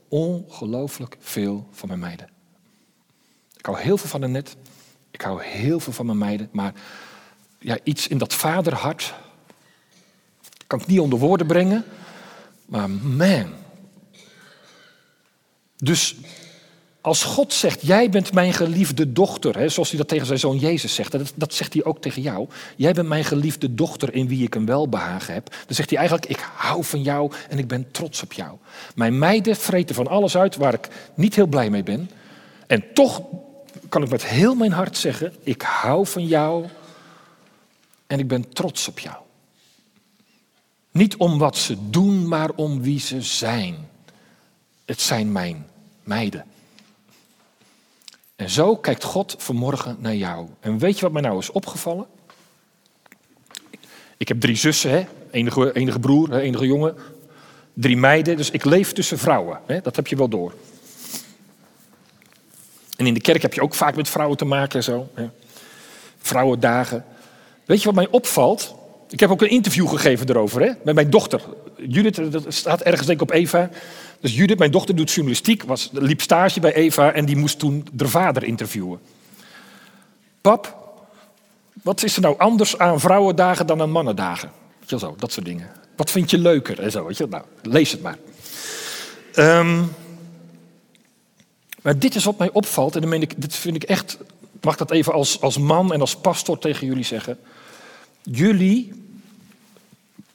ongelooflijk 0.09 1.17
veel 1.21 1.69
van 1.71 1.89
mijn 1.89 2.01
meiden. 2.01 2.29
Ik 3.57 3.67
hou 3.67 3.81
heel 3.81 3.97
veel 3.97 4.09
van 4.09 4.31
net. 4.31 4.57
Ik 5.11 5.21
hou 5.21 5.43
heel 5.43 5.81
veel 5.81 5.93
van 5.93 6.07
mijn 6.07 6.19
meiden. 6.19 6.49
Maar 6.53 6.73
ja, 7.65 7.79
iets 7.83 8.09
in 8.09 8.19
dat 8.19 8.35
vaderhart. 8.35 9.15
Kan 10.67 10.81
ik 10.81 10.87
niet 10.87 11.01
onder 11.01 11.19
woorden 11.19 11.47
brengen. 11.47 11.85
Maar 12.67 12.91
man. 12.91 13.53
Dus 15.77 16.17
Als 17.05 17.23
God 17.23 17.53
zegt, 17.53 17.87
jij 17.87 18.11
bent 18.11 18.33
mijn 18.33 18.53
geliefde 18.53 19.13
dochter, 19.13 19.59
hè, 19.59 19.69
zoals 19.69 19.89
hij 19.89 19.99
dat 19.99 20.09
tegen 20.09 20.27
zijn 20.27 20.39
zoon 20.39 20.59
Jezus 20.59 20.95
zegt, 20.95 21.13
dat, 21.13 21.33
dat 21.35 21.55
zegt 21.55 21.73
hij 21.73 21.85
ook 21.85 22.01
tegen 22.01 22.23
jou. 22.23 22.49
Jij 22.77 22.93
bent 22.93 23.09
mijn 23.09 23.25
geliefde 23.25 23.75
dochter 23.75 24.15
in 24.15 24.29
wie 24.29 24.45
ik 24.45 24.55
een 24.55 24.67
welbehagen 24.67 25.35
heb. 25.35 25.51
Dan 25.67 25.75
zegt 25.75 25.91
hij 25.91 25.99
eigenlijk, 25.99 26.29
ik 26.29 26.49
hou 26.55 26.85
van 26.85 27.03
jou 27.03 27.33
en 27.49 27.59
ik 27.59 27.69
ben 27.69 27.91
trots 27.91 28.23
op 28.23 28.33
jou. 28.33 28.57
Mijn 28.95 29.19
meiden 29.19 29.57
vreten 29.57 29.95
van 29.95 30.07
alles 30.07 30.37
uit 30.37 30.57
waar 30.57 30.75
ik 30.75 30.89
niet 31.15 31.35
heel 31.35 31.47
blij 31.47 31.71
mee 31.71 31.83
ben. 31.83 32.11
En 32.67 32.85
toch 32.95 33.23
kan 33.89 34.03
ik 34.03 34.11
met 34.11 34.27
heel 34.27 34.55
mijn 34.55 34.73
hart 34.73 34.97
zeggen, 34.97 35.33
ik 35.43 35.63
hou 35.63 36.07
van 36.07 36.27
jou 36.27 36.67
en 38.07 38.19
ik 38.19 38.29
ben 38.29 38.49
trots 38.49 38.89
op 38.89 38.99
jou. 38.99 39.17
Niet 40.91 41.17
om 41.17 41.39
wat 41.39 41.57
ze 41.57 41.91
doen, 41.91 42.29
maar 42.29 42.51
om 42.51 42.83
wie 42.83 43.01
ze 43.01 43.23
zijn. 43.23 43.89
Het 44.85 45.01
zijn 45.01 45.33
mijn 45.33 45.67
meiden. 46.03 46.45
En 48.37 48.51
zo 48.51 48.77
kijkt 48.77 49.05
God 49.05 49.35
vanmorgen 49.39 49.97
naar 50.01 50.15
jou. 50.15 50.49
En 50.61 50.79
weet 50.79 50.95
je 50.95 51.03
wat 51.03 51.13
mij 51.13 51.23
nou 51.23 51.39
is 51.39 51.51
opgevallen? 51.51 52.07
Ik 54.17 54.29
heb 54.29 54.41
drie 54.41 54.57
zussen, 54.57 54.91
hè? 54.91 55.07
Enige, 55.31 55.73
enige 55.73 55.99
broer, 55.99 56.35
enige 56.35 56.67
jongen. 56.67 56.95
Drie 57.73 57.97
meiden, 57.97 58.37
dus 58.37 58.51
ik 58.51 58.65
leef 58.65 58.93
tussen 58.93 59.19
vrouwen. 59.19 59.61
Hè? 59.67 59.81
Dat 59.81 59.97
heb 59.97 60.07
je 60.07 60.17
wel 60.17 60.29
door. 60.29 60.55
En 62.97 63.07
in 63.07 63.15
de 63.15 63.21
kerk 63.21 63.43
heb 63.43 63.55
je 63.55 63.63
ook 63.63 63.75
vaak 63.75 63.97
met 63.97 64.09
vrouwen 64.09 64.37
te 64.37 64.45
maken 64.45 64.77
en 64.77 64.85
zo. 64.85 65.09
Hè? 65.15 65.29
Vrouwendagen. 66.19 67.05
Weet 67.65 67.79
je 67.79 67.85
wat 67.85 67.95
mij 67.95 68.09
opvalt? 68.11 68.75
Ik 69.09 69.21
heb 69.21 69.31
ook 69.31 69.43
een 69.43 69.51
interview 69.51 69.89
gegeven 69.89 70.29
erover, 70.29 70.61
hè? 70.61 70.71
met 70.85 70.95
mijn 70.95 71.11
dochter. 71.11 71.41
Judith, 71.77 72.33
dat 72.33 72.45
staat 72.49 72.81
ergens 72.81 73.07
denk 73.07 73.21
ik 73.21 73.29
op 73.29 73.35
Eva. 73.35 73.71
Dus 74.21 74.35
Judith, 74.35 74.59
mijn 74.59 74.71
dochter, 74.71 74.97
doet 74.97 75.11
journalistiek, 75.11 75.63
was, 75.63 75.89
liep 75.93 76.21
stage 76.21 76.61
bij 76.61 76.75
Eva 76.75 77.13
en 77.13 77.25
die 77.25 77.37
moest 77.37 77.59
toen 77.59 77.87
de 77.93 78.09
vader 78.09 78.45
interviewen. 78.45 79.01
Pap, 80.41 80.77
wat 81.83 82.03
is 82.03 82.17
er 82.17 82.23
nou 82.23 82.39
anders 82.39 82.79
aan 82.79 83.01
vrouwendagen 83.01 83.67
dan 83.67 83.81
aan 83.81 83.91
mannendagen? 83.91 84.51
Weet 84.79 84.91
je 84.91 84.99
zo, 84.99 85.15
dat 85.19 85.33
soort 85.33 85.47
dingen. 85.47 85.71
Wat 85.97 86.11
vind 86.11 86.31
je 86.31 86.39
leuker 86.39 86.81
en 86.81 86.91
zo, 86.91 87.07
weet 87.07 87.17
je? 87.17 87.27
Nou, 87.27 87.45
lees 87.63 87.93
het 87.93 88.03
maar. 88.03 88.19
Ehm, 89.35 89.83
maar 91.83 91.99
dit 91.99 92.15
is 92.15 92.25
wat 92.25 92.39
mij 92.39 92.51
opvalt 92.53 92.95
en 92.95 93.01
dan 93.01 93.13
ik, 93.13 93.35
dit 93.37 93.55
vind 93.55 93.77
ik 93.77 93.83
echt, 93.83 94.19
mag 94.65 94.77
dat 94.77 94.91
even 94.91 95.13
als, 95.13 95.41
als 95.41 95.59
man 95.59 95.93
en 95.93 96.01
als 96.01 96.17
pastor 96.17 96.59
tegen 96.59 96.87
jullie 96.87 97.05
zeggen. 97.05 97.39
Jullie, 98.23 98.93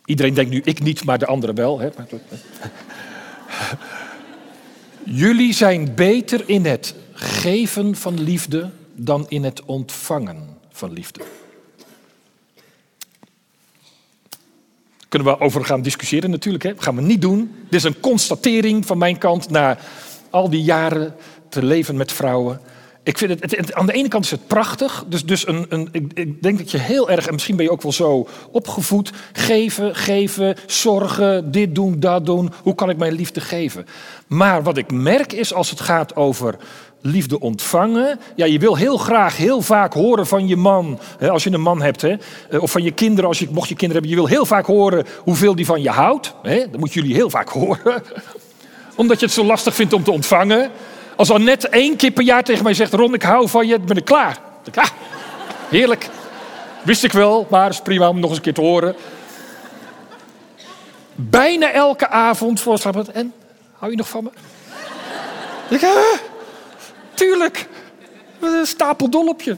iedereen 0.05 0.33
denkt 0.33 0.51
nu 0.51 0.61
ik 0.63 0.79
niet, 0.79 1.03
maar 1.03 1.19
de 1.19 1.25
anderen 1.25 1.55
wel. 1.55 1.79
Hè? 1.79 1.89
Jullie 5.03 5.53
zijn 5.53 5.95
beter 5.95 6.49
in 6.49 6.65
het 6.65 6.95
geven 7.13 7.95
van 7.95 8.21
liefde 8.21 8.69
dan 8.95 9.25
in 9.29 9.43
het 9.43 9.63
ontvangen 9.65 10.57
van 10.71 10.93
liefde. 10.93 11.21
Kunnen 15.09 15.27
we 15.27 15.39
over 15.39 15.65
gaan 15.65 15.81
discussiëren 15.81 16.29
natuurlijk. 16.29 16.63
Hè? 16.63 16.73
Gaan 16.77 16.95
we 16.95 17.01
niet 17.01 17.21
doen. 17.21 17.55
Dit 17.63 17.73
is 17.73 17.83
een 17.83 17.99
constatering 17.99 18.85
van 18.85 18.97
mijn 18.97 19.17
kant 19.17 19.49
na 19.49 19.77
al 20.29 20.49
die 20.49 20.63
jaren 20.63 21.15
te 21.49 21.63
leven 21.63 21.97
met 21.97 22.11
vrouwen. 22.11 22.61
Ik 23.09 23.17
vind 23.17 23.39
het, 23.39 23.73
aan 23.73 23.85
de 23.85 23.93
ene 23.93 24.07
kant 24.07 24.25
is 24.25 24.31
het 24.31 24.47
prachtig. 24.47 25.05
Dus, 25.07 25.25
dus 25.25 25.47
een, 25.47 25.65
een, 25.69 25.89
ik, 25.91 26.11
ik, 26.13 26.41
denk 26.41 26.57
dat 26.57 26.71
je 26.71 26.77
heel 26.77 27.09
erg, 27.09 27.27
en 27.27 27.33
misschien 27.33 27.55
ben 27.55 27.65
je 27.65 27.71
ook 27.71 27.81
wel 27.81 27.91
zo 27.91 28.27
opgevoed, 28.51 29.11
geven, 29.33 29.95
geven, 29.95 30.55
zorgen, 30.65 31.51
dit 31.51 31.75
doen, 31.75 31.99
dat 31.99 32.25
doen. 32.25 32.51
Hoe 32.63 32.75
kan 32.75 32.89
ik 32.89 32.97
mijn 32.97 33.13
liefde 33.13 33.41
geven? 33.41 33.85
Maar 34.27 34.63
wat 34.63 34.77
ik 34.77 34.91
merk 34.91 35.33
is 35.33 35.53
als 35.53 35.69
het 35.69 35.79
gaat 35.79 36.15
over 36.15 36.57
liefde 37.01 37.39
ontvangen. 37.39 38.19
Ja, 38.35 38.45
je 38.45 38.59
wil 38.59 38.75
heel 38.75 38.97
graag 38.97 39.37
heel 39.37 39.61
vaak 39.61 39.93
horen 39.93 40.27
van 40.27 40.47
je 40.47 40.55
man, 40.55 40.99
hè, 41.17 41.29
als 41.29 41.43
je 41.43 41.51
een 41.51 41.61
man 41.61 41.81
hebt, 41.81 42.01
hè, 42.01 42.15
eh, 42.49 42.61
of 42.61 42.71
van 42.71 42.83
je 42.83 42.91
kinderen, 42.91 43.29
als 43.29 43.39
je, 43.39 43.47
mocht 43.51 43.69
je 43.69 43.75
kinderen 43.75 44.03
hebben. 44.03 44.11
Je 44.11 44.27
wil 44.27 44.37
heel 44.37 44.45
vaak 44.45 44.65
horen 44.65 45.05
hoeveel 45.17 45.55
die 45.55 45.65
van 45.65 45.81
je 45.81 45.89
houdt. 45.89 46.33
Hè. 46.41 46.59
Dat 46.59 46.79
moeten 46.79 47.01
jullie 47.01 47.15
heel 47.15 47.29
vaak 47.29 47.49
horen. 47.59 48.03
Omdat 48.95 49.19
je 49.19 49.25
het 49.25 49.35
zo 49.35 49.45
lastig 49.45 49.75
vindt 49.75 49.93
om 49.93 50.03
te 50.03 50.11
ontvangen. 50.11 50.71
Als 51.19 51.29
net 51.37 51.69
één 51.69 51.95
keer 51.95 52.11
per 52.11 52.23
jaar 52.23 52.43
tegen 52.43 52.63
mij 52.63 52.73
zegt: 52.73 52.93
Ron, 52.93 53.13
ik 53.13 53.23
hou 53.23 53.49
van 53.49 53.67
je, 53.67 53.77
dan 53.77 53.85
ben 53.85 53.97
ik 53.97 54.05
klaar. 54.05 54.37
Ik, 54.65 54.77
ah, 54.77 54.89
heerlijk. 55.69 56.09
Wist 56.83 57.03
ik 57.03 57.11
wel, 57.11 57.47
maar 57.49 57.69
is 57.69 57.81
prima 57.81 58.09
om 58.09 58.19
nog 58.19 58.29
eens 58.29 58.37
een 58.37 58.43
keer 58.43 58.53
te 58.53 58.61
horen. 58.61 58.95
Bijna 61.15 61.71
elke 61.71 62.07
avond 62.07 62.61
voor 62.61 62.77
slapen. 62.77 63.13
En, 63.13 63.33
hou 63.73 63.91
je 63.91 63.97
nog 63.97 64.09
van 64.09 64.23
me? 64.23 64.29
ik, 65.75 65.83
ah, 65.83 66.19
tuurlijk. 67.13 67.67
Een 68.39 68.65
stapel 68.65 69.09
dol 69.09 69.27
op 69.27 69.41
je. 69.41 69.57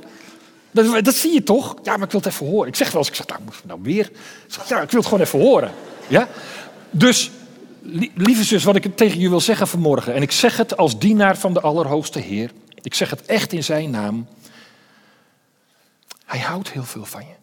Dat, 0.71 1.05
dat, 1.05 1.15
zie 1.15 1.33
je 1.33 1.43
toch? 1.43 1.75
Ja, 1.83 1.97
maar 1.97 2.05
ik 2.05 2.11
wil 2.11 2.21
het 2.21 2.33
even 2.33 2.47
horen. 2.47 2.67
Ik 2.67 2.75
zeg 2.75 2.91
wel 2.91 3.01
eens, 3.01 3.09
ik 3.09 3.15
zeg, 3.15 3.27
nou, 3.27 3.41
nou 3.63 3.79
weer? 3.83 4.05
Ik 4.47 4.61
ik 4.61 4.67
wil 4.67 4.99
het 4.99 5.05
gewoon 5.05 5.19
even 5.19 5.39
horen. 5.39 5.71
Ja? 6.07 6.27
Dus 6.89 7.31
lieve 8.15 8.43
zus, 8.43 8.63
wat 8.63 8.75
ik 8.75 8.95
tegen 8.95 9.19
je 9.19 9.29
wil 9.29 9.39
zeggen 9.39 9.67
vanmorgen, 9.67 10.13
en 10.13 10.21
ik 10.21 10.31
zeg 10.31 10.57
het 10.57 10.77
als 10.77 10.99
dienaar 10.99 11.37
van 11.37 11.53
de 11.53 11.61
Allerhoogste 11.61 12.19
Heer, 12.19 12.51
ik 12.81 12.93
zeg 12.93 13.09
het 13.09 13.25
echt 13.25 13.53
in 13.53 13.63
zijn 13.63 13.89
naam. 13.89 14.27
Hij 16.25 16.39
houdt 16.39 16.71
heel 16.71 16.83
veel 16.83 17.05
van 17.05 17.25
je. 17.25 17.33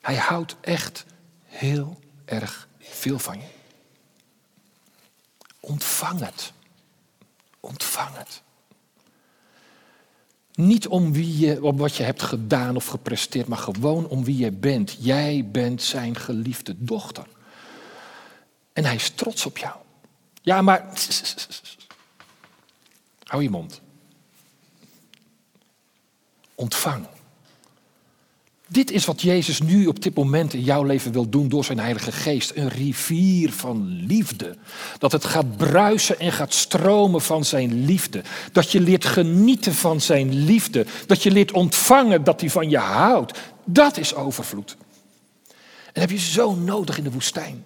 Hij 0.00 0.16
houdt 0.16 0.56
echt 0.60 1.04
heel 1.44 1.98
erg 2.24 2.68
veel 2.78 3.18
van 3.18 3.38
je. 3.38 3.46
Ontvang 5.60 6.20
het. 6.20 6.52
Ontvang 7.60 8.16
het. 8.16 8.42
Niet 10.54 10.88
om, 10.88 11.12
wie 11.12 11.38
je, 11.38 11.74
wat 11.76 11.96
je 11.96 12.02
hebt 12.02 12.22
gedaan 12.22 12.76
of 12.76 12.86
gepresteerd, 12.86 13.48
maar 13.48 13.58
gewoon 13.58 14.08
om 14.08 14.24
wie 14.24 14.36
je 14.36 14.52
bent. 14.52 14.96
Jij 15.00 15.48
bent 15.52 15.82
zijn 15.82 16.16
geliefde 16.16 16.74
dochter. 16.78 17.26
En 18.76 18.84
hij 18.84 18.94
is 18.94 19.10
trots 19.10 19.46
op 19.46 19.58
jou. 19.58 19.74
Ja, 20.42 20.62
maar. 20.62 20.86
Hou 23.22 23.42
je 23.42 23.50
mond. 23.50 23.80
Ontvang. 26.54 27.06
Dit 28.66 28.90
is 28.90 29.04
wat 29.04 29.22
Jezus 29.22 29.60
nu 29.60 29.86
op 29.86 30.02
dit 30.02 30.14
moment 30.14 30.52
in 30.52 30.62
jouw 30.62 30.82
leven 30.82 31.12
wil 31.12 31.28
doen 31.28 31.48
door 31.48 31.64
zijn 31.64 31.78
Heilige 31.78 32.12
Geest. 32.12 32.52
Een 32.54 32.68
rivier 32.68 33.52
van 33.52 33.86
liefde. 33.86 34.56
Dat 34.98 35.12
het 35.12 35.24
gaat 35.24 35.56
bruisen 35.56 36.18
en 36.18 36.32
gaat 36.32 36.54
stromen 36.54 37.20
van 37.20 37.44
zijn 37.44 37.84
liefde. 37.84 38.22
Dat 38.52 38.72
je 38.72 38.80
leert 38.80 39.04
genieten 39.04 39.74
van 39.74 40.00
zijn 40.00 40.44
liefde. 40.44 40.86
Dat 41.06 41.22
je 41.22 41.30
leert 41.30 41.52
ontvangen 41.52 42.24
dat 42.24 42.40
hij 42.40 42.50
van 42.50 42.70
je 42.70 42.78
houdt. 42.78 43.38
Dat 43.64 43.96
is 43.96 44.14
overvloed. 44.14 44.76
En 45.86 45.92
dat 45.92 46.02
heb 46.02 46.10
je 46.10 46.18
zo 46.18 46.54
nodig 46.54 46.98
in 46.98 47.04
de 47.04 47.12
woestijn. 47.12 47.64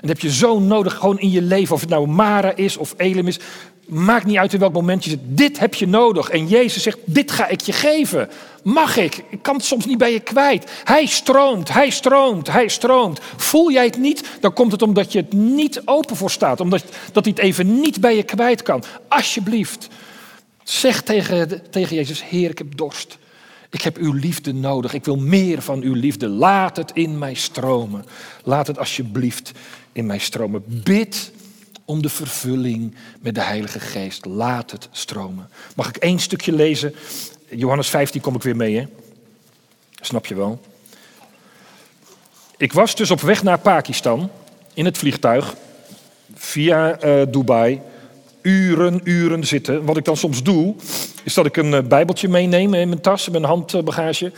En 0.00 0.08
heb 0.08 0.20
je 0.20 0.32
zo 0.32 0.58
nodig 0.58 0.94
gewoon 0.94 1.18
in 1.18 1.30
je 1.30 1.42
leven. 1.42 1.74
Of 1.74 1.80
het 1.80 1.90
nou 1.90 2.06
Mara 2.06 2.56
is 2.56 2.76
of 2.76 2.94
Elim 2.96 3.26
is. 3.26 3.38
Maakt 3.86 4.24
niet 4.24 4.36
uit 4.36 4.52
in 4.52 4.58
welk 4.58 4.72
moment 4.72 5.04
je 5.04 5.10
zit. 5.10 5.20
Dit 5.22 5.58
heb 5.58 5.74
je 5.74 5.86
nodig. 5.86 6.28
En 6.28 6.46
Jezus 6.46 6.82
zegt, 6.82 6.98
dit 7.04 7.30
ga 7.30 7.48
ik 7.48 7.60
je 7.60 7.72
geven. 7.72 8.28
Mag 8.62 8.96
ik? 8.96 9.24
Ik 9.30 9.42
kan 9.42 9.54
het 9.54 9.64
soms 9.64 9.86
niet 9.86 9.98
bij 9.98 10.12
je 10.12 10.20
kwijt. 10.20 10.70
Hij 10.84 11.06
stroomt, 11.06 11.72
hij 11.72 11.90
stroomt, 11.90 12.52
hij 12.52 12.68
stroomt. 12.68 13.20
Voel 13.36 13.72
jij 13.72 13.84
het 13.84 13.98
niet, 13.98 14.22
dan 14.40 14.52
komt 14.52 14.72
het 14.72 14.82
omdat 14.82 15.12
je 15.12 15.18
het 15.18 15.32
niet 15.32 15.82
open 15.84 16.16
voor 16.16 16.30
staat. 16.30 16.60
Omdat 16.60 16.84
dat 17.12 17.24
hij 17.24 17.34
het 17.36 17.44
even 17.44 17.80
niet 17.80 18.00
bij 18.00 18.16
je 18.16 18.22
kwijt 18.22 18.62
kan. 18.62 18.82
Alsjeblieft, 19.08 19.88
zeg 20.62 21.02
tegen, 21.02 21.70
tegen 21.70 21.96
Jezus, 21.96 22.24
Heer, 22.24 22.50
ik 22.50 22.58
heb 22.58 22.76
dorst. 22.76 23.18
Ik 23.70 23.82
heb 23.82 23.96
uw 23.96 24.12
liefde 24.12 24.52
nodig. 24.52 24.92
Ik 24.92 25.04
wil 25.04 25.16
meer 25.16 25.62
van 25.62 25.82
uw 25.82 25.94
liefde. 25.94 26.28
Laat 26.28 26.76
het 26.76 26.90
in 26.94 27.18
mij 27.18 27.34
stromen. 27.34 28.04
Laat 28.44 28.66
het 28.66 28.78
alsjeblieft 28.78 29.52
in 29.92 30.06
mij 30.06 30.18
stromen. 30.18 30.62
Bid 30.66 31.32
om 31.84 32.02
de 32.02 32.08
vervulling 32.08 32.94
met 33.20 33.34
de 33.34 33.40
Heilige 33.40 33.80
Geest. 33.80 34.24
Laat 34.24 34.70
het 34.70 34.88
stromen. 34.90 35.48
Mag 35.76 35.88
ik 35.88 35.96
één 35.96 36.18
stukje 36.18 36.52
lezen? 36.52 36.94
Johannes 37.48 37.88
15 37.88 38.20
kom 38.20 38.34
ik 38.34 38.42
weer 38.42 38.56
mee, 38.56 38.76
hè? 38.76 38.86
Snap 40.00 40.26
je 40.26 40.34
wel? 40.34 40.60
Ik 42.56 42.72
was 42.72 42.94
dus 42.94 43.10
op 43.10 43.20
weg 43.20 43.42
naar 43.42 43.58
Pakistan 43.58 44.30
in 44.74 44.84
het 44.84 44.98
vliegtuig 44.98 45.54
via 46.34 47.04
uh, 47.04 47.22
Dubai 47.28 47.80
uren, 48.42 49.00
uren 49.04 49.44
zitten. 49.46 49.84
Wat 49.84 49.96
ik 49.96 50.04
dan 50.04 50.16
soms 50.16 50.42
doe, 50.42 50.74
is 51.24 51.34
dat 51.34 51.46
ik 51.46 51.56
een 51.56 51.72
uh, 51.72 51.80
bijbeltje 51.80 52.28
meeneem 52.28 52.74
in 52.74 52.88
mijn 52.88 53.00
tas, 53.00 53.26
in 53.26 53.32
mijn 53.32 53.44
handbagage. 53.44 54.32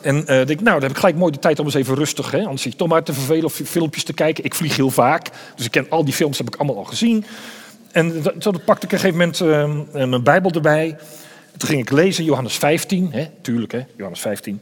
En 0.00 0.16
uh, 0.16 0.24
denk, 0.26 0.48
nou, 0.48 0.62
dan 0.62 0.82
heb 0.82 0.90
ik 0.90 0.96
gelijk 0.96 1.16
mooi 1.16 1.32
de 1.32 1.38
tijd 1.38 1.58
om 1.58 1.64
eens 1.64 1.74
even 1.74 1.94
rustig, 1.94 2.30
hè, 2.30 2.42
anders 2.42 2.62
zit 2.62 2.72
je 2.72 2.78
toch 2.78 2.88
maar 2.88 3.02
te 3.02 3.12
vervelen 3.12 3.44
of 3.44 3.60
filmpjes 3.64 4.04
te 4.04 4.12
kijken. 4.12 4.44
Ik 4.44 4.54
vlieg 4.54 4.76
heel 4.76 4.90
vaak, 4.90 5.30
dus 5.56 5.64
ik 5.64 5.70
ken 5.70 5.86
al 5.88 6.04
die 6.04 6.14
films, 6.14 6.38
heb 6.38 6.46
ik 6.46 6.56
allemaal 6.56 6.76
al 6.76 6.84
gezien. 6.84 7.24
En 7.92 8.22
zo 8.38 8.50
pakte 8.64 8.86
ik 8.86 8.92
op 8.92 8.92
een 8.92 8.98
gegeven 8.98 9.18
moment 9.18 9.40
uh, 9.94 10.06
mijn 10.06 10.22
bijbel 10.22 10.50
erbij. 10.50 10.96
Toen 11.56 11.68
ging 11.68 11.80
ik 11.80 11.90
lezen 11.90 12.24
Johannes 12.24 12.56
15, 12.56 13.08
hè, 13.12 13.26
tuurlijk 13.42 13.72
hè, 13.72 13.84
Johannes 13.96 14.20
15. 14.20 14.60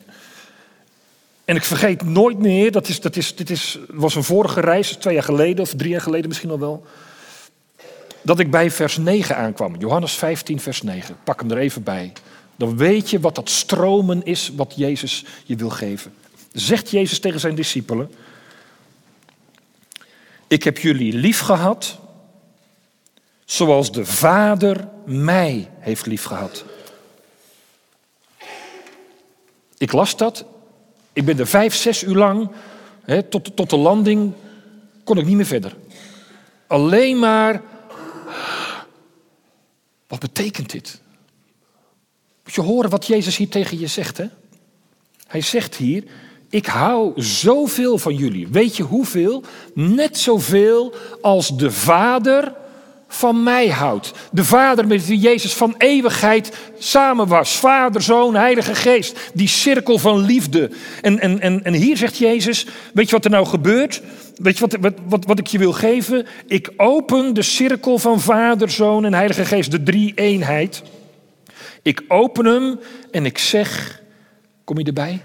En 1.44 1.56
ik 1.56 1.62
vergeet 1.62 2.04
nooit 2.04 2.38
meer, 2.38 2.72
dat, 2.72 2.88
is, 2.88 3.00
dat 3.00 3.16
is, 3.16 3.34
dit 3.34 3.50
is, 3.50 3.78
was 3.88 4.14
een 4.14 4.24
vorige 4.24 4.60
reis, 4.60 4.90
twee 4.90 5.14
jaar 5.14 5.22
geleden 5.22 5.60
of 5.60 5.74
drie 5.74 5.90
jaar 5.90 6.00
geleden 6.00 6.28
misschien 6.28 6.50
al 6.50 6.58
wel 6.58 6.86
dat 8.26 8.38
ik 8.38 8.50
bij 8.50 8.70
vers 8.70 8.96
9 8.96 9.36
aankwam. 9.36 9.76
Johannes 9.76 10.12
15, 10.12 10.60
vers 10.60 10.82
9. 10.82 11.16
Pak 11.24 11.40
hem 11.40 11.50
er 11.50 11.58
even 11.58 11.82
bij. 11.82 12.12
Dan 12.56 12.76
weet 12.76 13.10
je 13.10 13.20
wat 13.20 13.34
dat 13.34 13.50
stromen 13.50 14.24
is 14.24 14.52
wat 14.56 14.72
Jezus 14.76 15.24
je 15.44 15.56
wil 15.56 15.70
geven. 15.70 16.14
Zegt 16.52 16.90
Jezus 16.90 17.18
tegen 17.18 17.40
zijn 17.40 17.54
discipelen: 17.54 18.10
Ik 20.46 20.62
heb 20.62 20.78
jullie 20.78 21.12
lief 21.12 21.40
gehad 21.40 21.98
zoals 23.44 23.92
de 23.92 24.04
Vader 24.04 24.88
mij 25.04 25.70
heeft 25.78 26.06
lief 26.06 26.24
gehad. 26.24 26.64
Ik 29.78 29.92
las 29.92 30.16
dat. 30.16 30.44
Ik 31.12 31.24
ben 31.24 31.38
er 31.38 31.46
vijf, 31.46 31.74
zes 31.74 32.02
uur 32.02 32.16
lang, 32.16 32.50
tot, 33.28 33.56
tot 33.56 33.70
de 33.70 33.76
landing, 33.76 34.32
kon 35.04 35.18
ik 35.18 35.26
niet 35.26 35.36
meer 35.36 35.46
verder. 35.46 35.76
Alleen 36.66 37.18
maar, 37.18 37.62
wat 40.06 40.18
betekent 40.18 40.70
dit? 40.70 41.00
Moet 42.44 42.54
je 42.54 42.60
horen 42.60 42.90
wat 42.90 43.06
Jezus 43.06 43.36
hier 43.36 43.48
tegen 43.48 43.78
je 43.78 43.86
zegt, 43.86 44.16
hè? 44.16 44.26
Hij 45.26 45.40
zegt 45.40 45.74
hier, 45.74 46.04
ik 46.50 46.66
hou 46.66 47.22
zoveel 47.22 47.98
van 47.98 48.14
jullie. 48.14 48.48
Weet 48.48 48.76
je 48.76 48.82
hoeveel? 48.82 49.44
Net 49.74 50.18
zoveel 50.18 50.94
als 51.20 51.56
de 51.56 51.70
Vader 51.70 52.54
van 53.08 53.42
mij 53.42 53.68
houdt. 53.68 54.12
De 54.32 54.44
Vader 54.44 54.86
met 54.86 55.06
wie 55.06 55.18
Jezus 55.18 55.54
van 55.54 55.74
eeuwigheid 55.78 56.56
samen 56.78 57.28
was. 57.28 57.56
Vader, 57.56 58.02
Zoon, 58.02 58.34
Heilige 58.34 58.74
Geest. 58.74 59.30
Die 59.34 59.48
cirkel 59.48 59.98
van 59.98 60.18
liefde. 60.18 60.70
En, 61.02 61.20
en, 61.20 61.40
en, 61.40 61.64
en 61.64 61.72
hier 61.72 61.96
zegt 61.96 62.18
Jezus, 62.18 62.66
weet 62.94 63.08
je 63.08 63.14
wat 63.14 63.24
er 63.24 63.30
nou 63.30 63.46
gebeurt? 63.46 64.02
Weet 64.36 64.58
je 64.58 64.66
wat, 64.66 64.76
wat, 64.80 64.94
wat, 65.08 65.24
wat 65.24 65.38
ik 65.38 65.46
je 65.46 65.58
wil 65.58 65.72
geven? 65.72 66.26
Ik 66.46 66.72
open 66.76 67.34
de 67.34 67.42
cirkel 67.42 67.98
van 67.98 68.20
Vader, 68.20 68.70
Zoon 68.70 69.04
en 69.04 69.14
Heilige 69.14 69.44
Geest. 69.44 69.70
De 69.70 69.82
drie 69.82 70.12
eenheid. 70.14 70.82
Ik 71.82 72.04
open 72.08 72.44
hem 72.44 72.80
en 73.10 73.26
ik 73.26 73.38
zeg, 73.38 74.02
kom 74.64 74.78
je 74.78 74.84
erbij? 74.84 75.20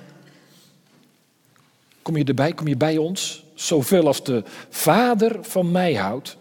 Kom 2.02 2.18
je 2.18 2.24
erbij? 2.24 2.54
Kom 2.54 2.68
je 2.68 2.78
bij 2.78 2.98
ons? 2.98 3.44
Zoveel 3.54 4.08
als 4.08 4.24
de 4.24 4.44
Vader 4.70 5.38
van 5.42 5.72
mij 5.72 5.94
houdt, 5.94 6.38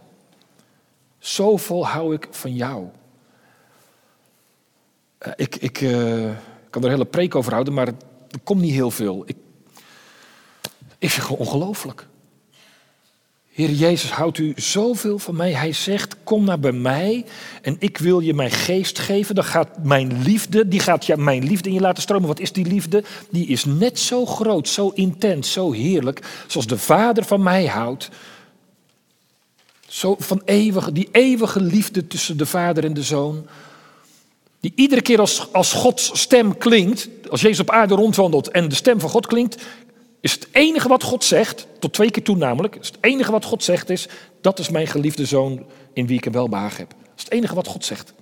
zoveel 1.20 1.86
hou 1.86 2.14
ik 2.14 2.28
van 2.30 2.54
jou. 2.54 2.86
Uh, 5.26 5.32
ik 5.36 5.56
ik 5.56 5.80
uh, 5.80 6.30
kan 6.70 6.82
er 6.82 6.88
een 6.88 6.94
hele 6.94 7.04
preek 7.04 7.34
over 7.34 7.52
houden, 7.52 7.74
maar 7.74 7.86
er 7.86 8.40
komt 8.44 8.60
niet 8.60 8.72
heel 8.72 8.90
veel. 8.90 9.22
Ik, 9.26 9.36
ik 10.98 11.10
vind 11.10 11.28
het 11.28 11.38
ongelooflijk. 11.38 12.08
Heer 13.52 13.70
Jezus, 13.70 14.10
houdt 14.10 14.38
u 14.38 14.52
zoveel 14.56 15.18
van 15.18 15.36
mij? 15.36 15.52
Hij 15.52 15.72
zegt, 15.72 16.16
kom 16.24 16.44
naar 16.44 16.60
bij 16.60 16.72
mij 16.72 17.24
en 17.62 17.76
ik 17.78 17.98
wil 17.98 18.20
je 18.20 18.34
mijn 18.34 18.50
geest 18.50 18.98
geven. 18.98 19.34
Dan 19.34 19.44
gaat 19.44 19.84
mijn 19.84 20.22
liefde, 20.22 20.68
die 20.68 20.80
gaat 20.80 21.06
ja, 21.06 21.16
mijn 21.16 21.44
liefde 21.44 21.68
in 21.68 21.74
je 21.74 21.80
laten 21.80 22.02
stromen. 22.02 22.28
Wat 22.28 22.40
is 22.40 22.52
die 22.52 22.66
liefde? 22.66 23.04
Die 23.30 23.46
is 23.46 23.64
net 23.64 23.98
zo 23.98 24.26
groot, 24.26 24.68
zo 24.68 24.88
intens, 24.88 25.52
zo 25.52 25.72
heerlijk, 25.72 26.44
zoals 26.46 26.66
de 26.66 26.78
Vader 26.78 27.24
van 27.24 27.42
mij 27.42 27.66
houdt. 27.66 28.08
Zo 29.90 30.16
van 30.18 30.42
die 30.92 31.08
eeuwige 31.12 31.60
liefde 31.60 32.06
tussen 32.06 32.36
de 32.36 32.46
Vader 32.46 32.84
en 32.84 32.94
de 32.94 33.02
Zoon. 33.02 33.46
Die 34.60 34.72
iedere 34.74 35.02
keer 35.02 35.20
als, 35.20 35.52
als 35.52 35.72
Gods 35.72 36.20
stem 36.20 36.58
klinkt, 36.58 37.08
als 37.30 37.40
Jezus 37.40 37.60
op 37.60 37.70
aarde 37.70 37.94
rondwandelt 37.94 38.50
en 38.50 38.68
de 38.68 38.74
stem 38.74 39.00
van 39.00 39.10
God 39.10 39.26
klinkt, 39.26 39.62
is 40.20 40.32
het 40.32 40.48
enige 40.52 40.88
wat 40.88 41.02
God 41.02 41.24
zegt, 41.24 41.66
tot 41.78 41.92
twee 41.92 42.10
keer 42.10 42.22
toe 42.22 42.36
namelijk, 42.36 42.76
is 42.76 42.86
het 42.86 42.98
enige 43.00 43.30
wat 43.30 43.44
God 43.44 43.64
zegt 43.64 43.90
is, 43.90 44.08
dat 44.40 44.58
is 44.58 44.68
mijn 44.68 44.86
geliefde 44.86 45.24
zoon 45.24 45.66
in 45.92 46.06
wie 46.06 46.16
ik 46.16 46.26
een 46.26 46.32
welbehagen 46.32 46.78
heb. 46.78 46.90
Dat 46.90 47.16
is 47.16 47.24
het 47.24 47.32
enige 47.32 47.54
wat 47.54 47.66
God 47.66 47.84
zegt. 47.84 48.12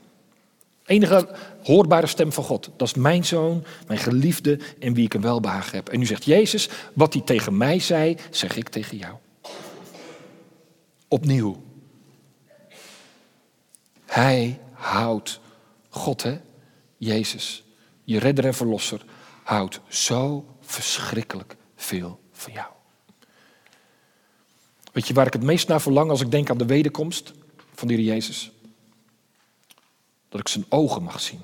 Enige 0.87 1.29
hoorbare 1.63 2.07
stem 2.07 2.33
van 2.33 2.45
God. 2.45 2.71
Dat 2.77 2.89
is 2.89 2.95
mijn 2.95 3.25
zoon, 3.25 3.65
mijn 3.87 4.01
geliefde 4.01 4.59
in 4.79 4.95
wie 4.95 5.05
ik 5.05 5.15
een 5.15 5.21
welbehagen 5.21 5.77
heb. 5.77 5.89
En 5.89 5.99
nu 5.99 6.07
zegt 6.07 6.25
Jezus, 6.25 6.69
wat 6.93 7.13
hij 7.13 7.23
tegen 7.23 7.57
mij 7.57 7.79
zei, 7.79 8.17
zeg 8.31 8.57
ik 8.57 8.69
tegen 8.69 8.97
jou. 8.97 9.15
Opnieuw. 11.09 11.63
Hij 14.05 14.61
houdt 14.73 15.41
God, 15.89 16.23
hè? 16.23 16.41
Jezus, 16.97 17.65
je 18.05 18.19
redder 18.19 18.45
en 18.45 18.55
verlosser, 18.55 19.05
houdt 19.43 19.81
zo 19.89 20.47
verschrikkelijk 20.61 21.57
veel 21.77 22.21
van 22.33 22.53
jou. 22.53 22.73
Weet 24.93 25.07
je 25.07 25.15
waar 25.15 25.27
ik 25.27 25.33
het 25.33 25.43
meest 25.43 25.69
naar 25.69 25.81
verlang 25.81 26.11
als 26.11 26.21
ik 26.21 26.31
denk 26.31 26.51
aan 26.51 26.59
de 26.59 26.67
wederkomst 26.67 27.33
van 27.75 27.89
de 27.89 27.95
Heer 27.95 28.05
Jezus? 28.05 28.51
Dat 30.29 30.41
ik 30.41 30.49
zijn 30.49 30.65
ogen 30.69 31.03
mag 31.03 31.21
zien. 31.21 31.41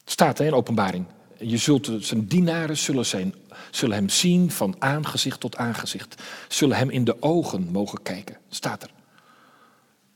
Het 0.00 0.10
staat 0.10 0.38
hè, 0.38 0.46
in 0.46 0.54
openbaring. 0.54 1.06
Je 1.42 1.56
zult, 1.56 1.90
zijn 1.98 2.26
dienaren 2.26 2.76
zullen, 2.76 3.06
zijn, 3.06 3.34
zullen 3.70 3.96
hem 3.96 4.08
zien 4.08 4.50
van 4.50 4.76
aangezicht 4.78 5.40
tot 5.40 5.56
aangezicht. 5.56 6.22
Zullen 6.48 6.76
hem 6.76 6.90
in 6.90 7.04
de 7.04 7.22
ogen 7.22 7.70
mogen 7.70 8.02
kijken. 8.02 8.36
Staat 8.48 8.82
er. 8.82 8.90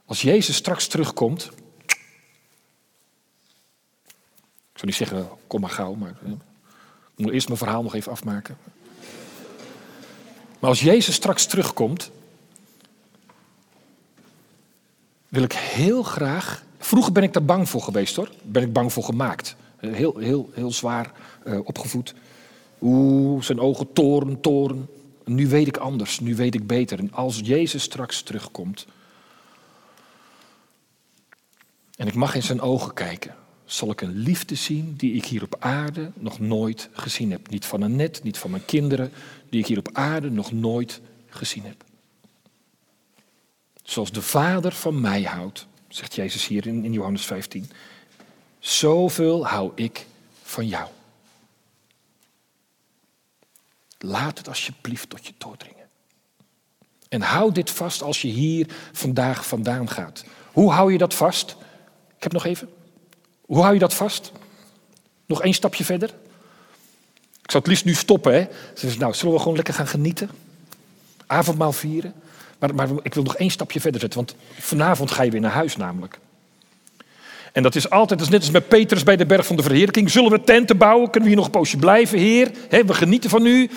Als 0.06 0.22
Jezus 0.22 0.56
straks 0.56 0.86
terugkomt. 0.86 1.50
Ik 4.72 4.80
zou 4.80 4.86
niet 4.86 4.94
zeggen, 4.94 5.28
kom 5.46 5.60
maar 5.60 5.70
gauw, 5.70 5.94
maar 5.94 6.14
ik 7.16 7.24
moet 7.24 7.32
eerst 7.32 7.46
mijn 7.46 7.58
verhaal 7.58 7.82
nog 7.82 7.94
even 7.94 8.12
afmaken. 8.12 8.56
Maar 10.60 10.70
als 10.70 10.80
Jezus 10.80 11.14
straks 11.14 11.46
terugkomt, 11.46 12.10
wil 15.28 15.42
ik 15.42 15.52
heel 15.52 16.02
graag. 16.02 16.62
Vroeger 16.78 17.12
ben 17.12 17.22
ik 17.22 17.32
daar 17.32 17.44
bang 17.44 17.68
voor 17.68 17.82
geweest 17.82 18.16
hoor. 18.16 18.30
Ben 18.42 18.62
ik 18.62 18.72
bang 18.72 18.92
voor 18.92 19.04
gemaakt. 19.04 19.56
Heel, 19.92 20.16
heel, 20.16 20.50
heel 20.52 20.70
zwaar 20.70 21.12
uh, 21.46 21.58
opgevoed. 21.64 22.14
Oeh, 22.80 23.42
zijn 23.42 23.60
ogen 23.60 23.92
toren, 23.92 24.40
toren. 24.40 24.88
Nu 25.24 25.48
weet 25.48 25.66
ik 25.66 25.76
anders, 25.76 26.20
nu 26.20 26.36
weet 26.36 26.54
ik 26.54 26.66
beter. 26.66 26.98
En 26.98 27.12
als 27.12 27.40
Jezus 27.44 27.82
straks 27.82 28.22
terugkomt. 28.22 28.86
En 31.96 32.06
ik 32.06 32.14
mag 32.14 32.34
in 32.34 32.42
zijn 32.42 32.60
ogen 32.60 32.94
kijken 32.94 33.34
zal 33.64 33.90
ik 33.90 34.00
een 34.00 34.16
liefde 34.16 34.54
zien 34.54 34.94
die 34.96 35.14
ik 35.14 35.24
hier 35.24 35.42
op 35.42 35.56
aarde 35.58 36.10
nog 36.14 36.38
nooit 36.38 36.88
gezien 36.92 37.30
heb. 37.30 37.50
Niet 37.50 37.64
van 37.64 37.82
een 37.82 37.96
net, 37.96 38.22
niet 38.22 38.38
van 38.38 38.50
mijn 38.50 38.64
kinderen, 38.64 39.12
die 39.48 39.60
ik 39.60 39.66
hier 39.66 39.78
op 39.78 39.88
aarde 39.92 40.30
nog 40.30 40.52
nooit 40.52 41.00
gezien 41.28 41.64
heb. 41.64 41.84
Zoals 43.82 44.12
de 44.12 44.22
Vader 44.22 44.72
van 44.72 45.00
mij 45.00 45.22
houdt, 45.22 45.66
zegt 45.88 46.14
Jezus 46.14 46.46
hier 46.46 46.66
in, 46.66 46.84
in 46.84 46.92
Johannes 46.92 47.24
15, 47.24 47.70
zoveel 48.66 49.46
hou 49.46 49.72
ik 49.74 50.06
van 50.42 50.66
jou. 50.66 50.88
Laat 53.98 54.38
het 54.38 54.48
alsjeblieft 54.48 55.10
tot 55.10 55.26
je 55.26 55.32
doordringen. 55.38 55.86
En 57.08 57.22
hou 57.22 57.52
dit 57.52 57.70
vast 57.70 58.02
als 58.02 58.22
je 58.22 58.28
hier 58.28 58.66
vandaag 58.92 59.46
vandaan 59.46 59.90
gaat. 59.90 60.24
Hoe 60.52 60.72
hou 60.72 60.92
je 60.92 60.98
dat 60.98 61.14
vast? 61.14 61.56
Ik 62.16 62.22
heb 62.22 62.32
nog 62.32 62.44
even. 62.44 62.70
Hoe 63.40 63.62
hou 63.62 63.72
je 63.72 63.80
dat 63.80 63.94
vast? 63.94 64.32
Nog 65.26 65.42
één 65.42 65.54
stapje 65.54 65.84
verder? 65.84 66.08
Ik 67.42 67.50
zou 67.50 67.62
het 67.62 67.66
liefst 67.66 67.84
nu 67.84 67.94
stoppen. 67.94 68.34
Hè? 68.34 68.46
Ze 68.74 68.98
nou, 68.98 69.14
zullen 69.14 69.34
we 69.34 69.40
gewoon 69.40 69.56
lekker 69.56 69.74
gaan 69.74 69.86
genieten? 69.86 70.30
Avondmaal 71.26 71.72
vieren? 71.72 72.14
Maar, 72.58 72.74
maar 72.74 72.88
ik 73.02 73.14
wil 73.14 73.22
nog 73.22 73.36
één 73.36 73.50
stapje 73.50 73.80
verder 73.80 74.00
zetten, 74.00 74.18
want 74.18 74.34
vanavond 74.58 75.10
ga 75.10 75.22
je 75.22 75.30
weer 75.30 75.40
naar 75.40 75.50
huis 75.50 75.76
namelijk. 75.76 76.18
En 77.54 77.62
dat 77.62 77.74
is 77.74 77.90
altijd, 77.90 78.18
dat 78.18 78.28
is 78.28 78.34
net 78.34 78.40
als 78.40 78.50
met 78.50 78.68
Petrus 78.68 79.02
bij 79.02 79.16
de 79.16 79.26
berg 79.26 79.46
van 79.46 79.56
de 79.56 79.62
verheerlijking. 79.62 80.10
Zullen 80.10 80.30
we 80.30 80.40
tenten 80.44 80.76
bouwen? 80.76 81.10
Kunnen 81.10 81.22
we 81.22 81.28
hier 81.28 81.36
nog 81.36 81.44
een 81.44 81.60
poosje 81.60 81.76
blijven, 81.76 82.18
Heer? 82.18 82.50
we 82.68 82.94
genieten 82.94 83.30
van 83.30 83.46
u. 83.46 83.70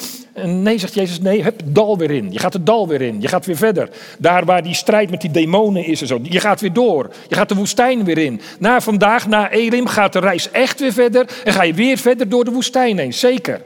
Nee, 0.44 0.78
zegt 0.78 0.94
Jezus, 0.94 1.20
nee, 1.20 1.44
heb 1.44 1.58
het 1.58 1.76
dal 1.76 1.98
weer 1.98 2.12
in. 2.12 2.32
Je 2.32 2.40
gaat 2.40 2.54
het 2.54 2.66
dal 2.66 2.88
weer 2.88 3.02
in. 3.02 3.22
Je 3.22 3.28
gaat 3.28 3.46
weer 3.46 3.58
verder. 3.58 3.90
Daar 4.18 4.46
waar 4.46 4.63
die 4.63 4.74
strijd 4.74 5.10
met 5.10 5.22
die 5.22 5.32
demonen 5.32 5.86
is 5.86 6.02
en 6.02 6.08
zo. 6.08 6.20
Je 6.24 6.40
gaat 6.40 6.62
weer 6.62 6.74
door. 6.74 7.10
Je 7.28 7.36
gaat 7.36 7.50
de 7.50 7.56
woestijn 7.56 8.04
weer 8.04 8.18
in. 8.18 8.42
Na 8.60 8.82
vandaag, 8.82 9.28
na 9.28 9.52
Elim, 9.52 9.88
gaat 9.88 10.13
de 10.13 10.20
reis 10.20 10.52
echt 10.52 10.80
weer 10.80 10.94
verder. 10.94 11.26
En 11.44 11.54
ga 11.54 11.63
je 11.63 11.74
weer 11.74 11.98
verder 11.98 12.30
door 12.30 12.46
de 12.46 12.52
woestijn 12.52 12.98
heen. 12.98 13.13
Zeker. 13.13 13.62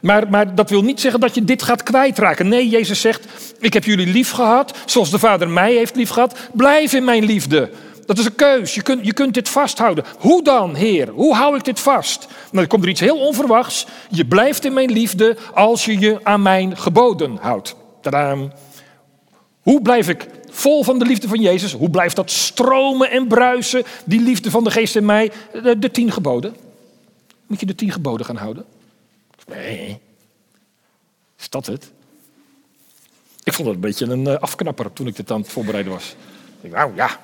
Maar, 0.00 0.30
maar, 0.30 0.54
dat 0.54 0.70
wil 0.70 0.82
niet 0.82 1.00
zeggen 1.00 1.20
dat 1.20 1.34
je 1.34 1.44
dit 1.44 1.62
gaat 1.62 1.82
kwijtraken. 1.82 2.48
Nee, 2.48 2.68
Jezus 2.68 3.00
zegt: 3.00 3.24
Ik 3.60 3.72
heb 3.72 3.84
jullie 3.84 4.06
lief 4.06 4.30
gehad, 4.30 4.78
zoals 4.86 5.10
de 5.10 5.18
Vader 5.18 5.48
mij 5.48 5.72
heeft 5.74 5.96
lief 5.96 6.10
gehad. 6.10 6.38
Blijf 6.52 6.92
in 6.92 7.04
mijn 7.04 7.24
liefde. 7.24 7.70
Dat 8.08 8.18
is 8.18 8.24
een 8.24 8.34
keus. 8.34 8.74
Je 8.74 8.82
kunt, 8.82 9.06
je 9.06 9.12
kunt 9.12 9.34
dit 9.34 9.48
vasthouden. 9.48 10.04
Hoe 10.18 10.42
dan, 10.42 10.74
Heer? 10.74 11.08
Hoe 11.08 11.34
hou 11.34 11.56
ik 11.56 11.64
dit 11.64 11.80
vast? 11.80 12.26
Nou, 12.28 12.48
dan 12.50 12.66
komt 12.66 12.82
er 12.82 12.88
iets 12.88 13.00
heel 13.00 13.18
onverwachts. 13.18 13.86
Je 14.10 14.26
blijft 14.26 14.64
in 14.64 14.72
mijn 14.72 14.92
liefde 14.92 15.36
als 15.54 15.84
je 15.84 15.98
je 15.98 16.24
aan 16.24 16.42
mijn 16.42 16.76
geboden 16.76 17.36
houdt. 17.36 17.76
Tadaam. 18.00 18.52
Hoe 19.60 19.82
blijf 19.82 20.08
ik 20.08 20.26
vol 20.50 20.84
van 20.84 20.98
de 20.98 21.04
liefde 21.04 21.28
van 21.28 21.40
Jezus? 21.40 21.72
Hoe 21.72 21.90
blijft 21.90 22.16
dat 22.16 22.30
stromen 22.30 23.10
en 23.10 23.26
bruisen, 23.26 23.84
die 24.04 24.20
liefde 24.20 24.50
van 24.50 24.64
de 24.64 24.70
geest 24.70 24.96
in 24.96 25.04
mij? 25.04 25.32
De, 25.52 25.78
de 25.78 25.90
tien 25.90 26.12
geboden. 26.12 26.56
Moet 27.46 27.60
je 27.60 27.66
de 27.66 27.74
tien 27.74 27.92
geboden 27.92 28.26
gaan 28.26 28.36
houden? 28.36 28.64
Nee. 29.46 30.00
Is 31.38 31.50
dat 31.50 31.66
het? 31.66 31.90
Ik 33.42 33.52
vond 33.52 33.66
het 33.66 33.76
een 33.76 33.82
beetje 33.82 34.06
een 34.06 34.26
eh, 34.26 34.38
afknapper 34.38 34.92
toen 34.92 35.06
ik 35.06 35.16
dit 35.16 35.30
aan 35.30 35.40
het 35.40 35.52
voorbereiden 35.52 35.92
was. 35.92 36.14
Nou 36.60 36.92
ja, 36.94 37.18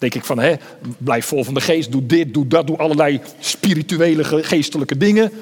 denk 0.00 0.14
ik 0.14 0.24
van, 0.24 0.38
hè, 0.38 0.54
blijf 0.98 1.26
vol 1.26 1.44
van 1.44 1.54
de 1.54 1.60
geest, 1.60 1.92
doe 1.92 2.06
dit, 2.06 2.34
doe 2.34 2.46
dat, 2.46 2.66
doe 2.66 2.76
allerlei 2.76 3.20
spirituele, 3.38 4.24
geestelijke 4.24 4.96
dingen. 4.96 5.32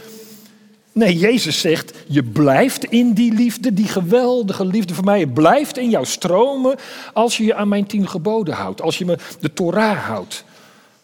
Nee, 0.92 1.18
Jezus 1.18 1.60
zegt, 1.60 1.92
je 2.06 2.22
blijft 2.22 2.84
in 2.84 3.12
die 3.12 3.32
liefde, 3.32 3.74
die 3.74 3.88
geweldige 3.88 4.64
liefde 4.66 4.94
voor 4.94 5.04
mij. 5.04 5.20
Het 5.20 5.34
blijft 5.34 5.78
in 5.78 5.90
jou 5.90 6.04
stromen 6.04 6.76
als 7.12 7.36
je 7.36 7.44
je 7.44 7.54
aan 7.54 7.68
mijn 7.68 7.86
tien 7.86 8.08
geboden 8.08 8.54
houdt. 8.54 8.82
Als 8.82 8.98
je 8.98 9.04
me 9.04 9.18
de 9.40 9.52
Torah 9.52 9.98
houdt. 9.98 10.44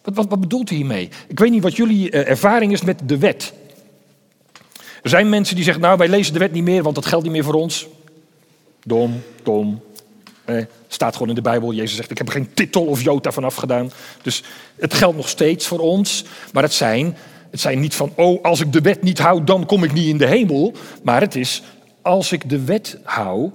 Wat, 0.01 0.15
wat, 0.15 0.27
wat 0.29 0.39
bedoelt 0.39 0.69
hij 0.69 0.77
hiermee? 0.77 1.09
Ik 1.27 1.39
weet 1.39 1.51
niet 1.51 1.63
wat 1.63 1.75
jullie 1.75 2.09
eh, 2.09 2.29
ervaring 2.29 2.71
is 2.71 2.81
met 2.81 2.99
de 3.05 3.17
wet. 3.17 3.53
Er 5.01 5.09
zijn 5.09 5.29
mensen 5.29 5.55
die 5.55 5.63
zeggen, 5.63 5.83
nou 5.83 5.97
wij 5.97 6.07
lezen 6.07 6.33
de 6.33 6.39
wet 6.39 6.51
niet 6.51 6.63
meer, 6.63 6.83
want 6.83 6.95
dat 6.95 7.05
geldt 7.05 7.23
niet 7.23 7.33
meer 7.33 7.43
voor 7.43 7.53
ons. 7.53 7.87
Dom, 8.83 9.21
dom. 9.43 9.81
Eh, 10.45 10.65
staat 10.95 11.13
gewoon 11.13 11.29
in 11.29 11.35
de 11.35 11.41
Bijbel. 11.41 11.73
Jezus 11.73 11.95
zegt, 11.95 12.11
ik 12.11 12.17
heb 12.17 12.29
geen 12.29 12.53
titel 12.53 12.85
of 12.85 13.01
jota 13.01 13.31
van 13.31 13.43
afgedaan. 13.43 13.91
Dus 14.21 14.43
het 14.75 14.93
geldt 14.93 15.17
nog 15.17 15.29
steeds 15.29 15.67
voor 15.67 15.79
ons. 15.79 16.25
Maar 16.53 16.63
het 16.63 16.73
zijn 16.73 17.17
het 17.55 17.63
zijn 17.63 17.79
niet 17.79 17.95
van, 17.95 18.11
oh, 18.15 18.43
als 18.43 18.59
ik 18.59 18.73
de 18.73 18.81
wet 18.81 19.01
niet 19.01 19.19
hou, 19.19 19.43
dan 19.43 19.65
kom 19.65 19.83
ik 19.83 19.93
niet 19.93 20.07
in 20.07 20.17
de 20.17 20.27
hemel. 20.27 20.73
Maar 21.03 21.21
het 21.21 21.35
is, 21.35 21.63
als 22.01 22.31
ik 22.31 22.49
de 22.49 22.63
wet 22.63 22.99
hou, 23.03 23.51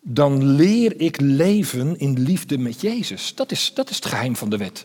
dan 0.00 0.44
leer 0.44 1.00
ik 1.00 1.20
leven 1.20 1.98
in 1.98 2.20
liefde 2.20 2.58
met 2.58 2.80
Jezus. 2.80 3.34
Dat 3.34 3.50
is, 3.50 3.72
dat 3.74 3.90
is 3.90 3.96
het 3.96 4.06
geheim 4.06 4.36
van 4.36 4.50
de 4.50 4.56
wet. 4.56 4.84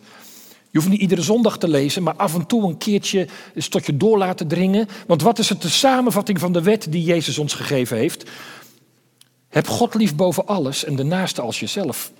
Je 0.71 0.79
hoeft 0.79 0.91
niet 0.91 1.01
iedere 1.01 1.21
zondag 1.21 1.57
te 1.57 1.67
lezen, 1.67 2.03
maar 2.03 2.15
af 2.15 2.33
en 2.33 2.45
toe 2.45 2.67
een 2.67 2.77
keertje 2.77 3.27
eens 3.55 3.67
tot 3.67 3.85
je 3.85 3.97
door 3.97 4.17
laten 4.17 4.47
dringen. 4.47 4.87
Want 5.07 5.21
wat 5.21 5.39
is 5.39 5.49
het 5.49 5.61
de 5.61 5.69
samenvatting 5.69 6.39
van 6.39 6.53
de 6.53 6.61
wet 6.61 6.87
die 6.89 7.03
Jezus 7.03 7.37
ons 7.37 7.53
gegeven 7.53 7.97
heeft? 7.97 8.29
Heb 9.53 9.67
God 9.67 9.93
lief 9.93 10.15
boven 10.15 10.47
alles 10.47 10.85
en 10.85 10.95
de 10.95 11.03
naaste 11.03 11.41
als 11.41 11.59
jezelf. 11.59 12.11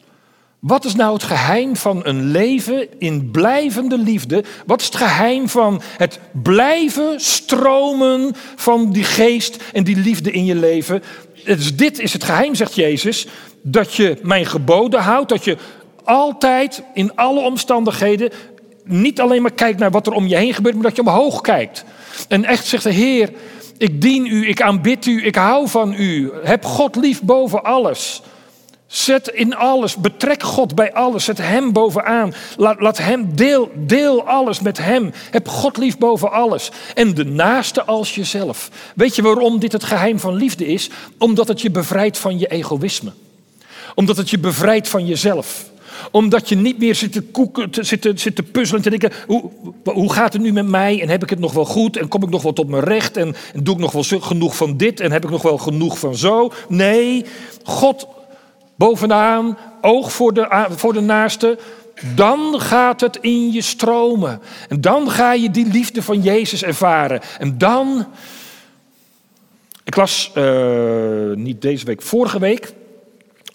Wat 0.60 0.86
is 0.86 0.96
nou 0.96 1.14
het 1.14 1.24
geheim 1.24 1.76
van 1.76 2.06
een 2.06 2.24
leven 2.24 3.00
in 3.00 3.32
blijvende 3.32 3.98
liefde? 3.98 4.44
Wat 4.66 4.80
is 4.80 4.86
het 4.86 4.96
geheim 4.96 5.50
van 5.50 5.82
het 5.98 6.20
blijven 6.44 7.20
stromen 7.20 8.36
van 8.56 8.92
die 8.92 9.04
geest 9.04 9.64
en 9.74 9.84
die 9.84 9.96
liefde 9.96 10.32
in 10.32 10.46
je 10.46 10.56
leven? 10.56 11.04
Dus 11.46 11.76
dit 11.76 12.00
is 12.00 12.14
het 12.14 12.24
geheim, 12.24 12.56
zegt 12.56 12.76
Jezus, 12.76 13.28
dat 13.62 13.94
je 13.94 14.18
mijn 14.22 14.46
geboden 14.46 15.02
houdt, 15.02 15.30
dat 15.30 15.44
je 15.44 15.58
altijd 16.04 16.84
in 16.94 17.16
alle 17.16 17.40
omstandigheden 17.40 18.32
niet 18.84 19.22
alleen 19.22 19.42
maar 19.42 19.54
kijkt 19.54 19.80
naar 19.80 19.92
wat 19.92 20.08
er 20.08 20.14
om 20.14 20.28
je 20.28 20.36
heen 20.36 20.54
gebeurt, 20.54 20.76
maar 20.76 20.84
dat 20.84 20.96
je 20.96 21.02
omhoog 21.02 21.42
kijkt. 21.42 21.86
En 22.28 22.46
echt 22.46 22.66
zegt 22.66 22.84
de 22.84 22.92
Heer, 22.92 23.30
ik 23.78 24.02
dien 24.02 24.26
u, 24.26 24.48
ik 24.48 24.62
aanbid 24.62 25.06
u, 25.06 25.26
ik 25.26 25.36
hou 25.36 25.70
van 25.70 25.94
u. 25.94 26.32
Heb 26.44 26.66
God 26.66 26.96
lief 26.96 27.22
boven 27.22 27.64
alles. 27.64 28.22
Zet 28.88 29.28
in 29.28 29.56
alles, 29.56 29.96
betrek 29.96 30.44
God 30.44 30.76
bij 30.76 30.94
alles, 30.94 31.24
zet 31.24 31.38
Hem 31.38 31.72
bovenaan. 31.72 32.34
Laat, 32.58 32.82
laat 32.82 32.98
Hem, 32.98 33.36
deel, 33.36 33.72
deel 33.76 34.24
alles 34.28 34.60
met 34.60 34.78
Hem. 34.78 35.12
Heb 35.32 35.48
God 35.48 35.78
lief 35.78 35.98
boven 35.98 36.32
alles. 36.32 36.72
En 36.94 37.14
de 37.14 37.26
naaste 37.26 37.84
als 37.84 38.16
jezelf. 38.16 38.70
Weet 38.96 39.16
je 39.16 39.22
waarom 39.22 39.60
dit 39.60 39.72
het 39.72 39.84
geheim 39.84 40.20
van 40.20 40.36
liefde 40.36 40.66
is? 40.66 40.90
Omdat 41.18 41.48
het 41.48 41.62
je 41.62 41.72
bevrijdt 41.72 42.18
van 42.18 42.40
je 42.40 42.48
egoïsme. 42.48 43.12
Omdat 43.96 44.18
het 44.18 44.30
je 44.30 44.40
bevrijdt 44.40 44.90
van 44.90 45.06
jezelf 45.06 45.72
omdat 46.12 46.50
je 46.50 46.56
niet 46.56 46.80
meer 46.80 46.96
zit 46.96 47.12
te, 47.12 47.22
koeken, 47.22 47.70
te, 47.70 48.14
te, 48.34 48.44
puzzelen 48.44 48.84
en 48.84 48.92
te 48.92 48.98
denken, 48.98 49.12
hoe, 49.28 49.50
hoe 49.84 50.14
gaat 50.14 50.34
het 50.34 50.42
nu 50.42 50.52
met 50.52 50.68
mij? 50.68 51.02
En 51.02 51.10
heb 51.10 51.24
ik 51.24 51.30
het 51.30 51.40
nog 51.40 51.54
wel 51.54 51.66
goed? 51.66 51.98
En 51.98 52.08
kom 52.08 52.24
ik 52.24 52.30
nog 52.30 52.42
wel 52.42 52.54
tot 52.54 52.68
mijn 52.68 52.84
recht? 52.84 53.18
En, 53.18 53.36
doe 53.54 53.76
ik 53.76 53.82
nog 53.82 53.92
wel 53.92 54.04
genoeg 54.04 54.56
van 54.56 54.78
dit? 54.78 55.00
En 55.00 55.12
heb 55.12 55.24
ik 55.24 55.30
nog 55.30 55.42
wel 55.42 55.58
genoeg 55.58 56.00
van 56.00 56.16
zo? 56.16 56.52
Nee, 56.68 57.26
God 57.64 58.08
bovenaan, 58.76 59.58
oog 59.82 60.12
voor 60.12 60.34
de, 60.34 60.68
voor 60.70 60.94
de 60.94 61.02
naaste, 61.02 61.58
dan 62.16 62.62
gaat 62.62 63.02
het 63.02 63.18
in 63.22 63.52
je 63.52 63.62
stromen. 63.62 64.42
En 64.70 64.82
dan 64.82 65.10
ga 65.10 65.34
je 65.34 65.52
die 65.52 65.68
liefde 65.68 66.02
van 66.02 66.22
Jezus 66.22 66.64
ervaren. 66.64 67.22
En 67.40 67.58
dan. 67.58 68.08
Ik 69.84 69.96
las 69.96 70.32
uh, 70.36 71.36
niet 71.36 71.62
deze 71.62 71.86
week, 71.86 72.02
vorige 72.02 72.40
week, 72.40 72.74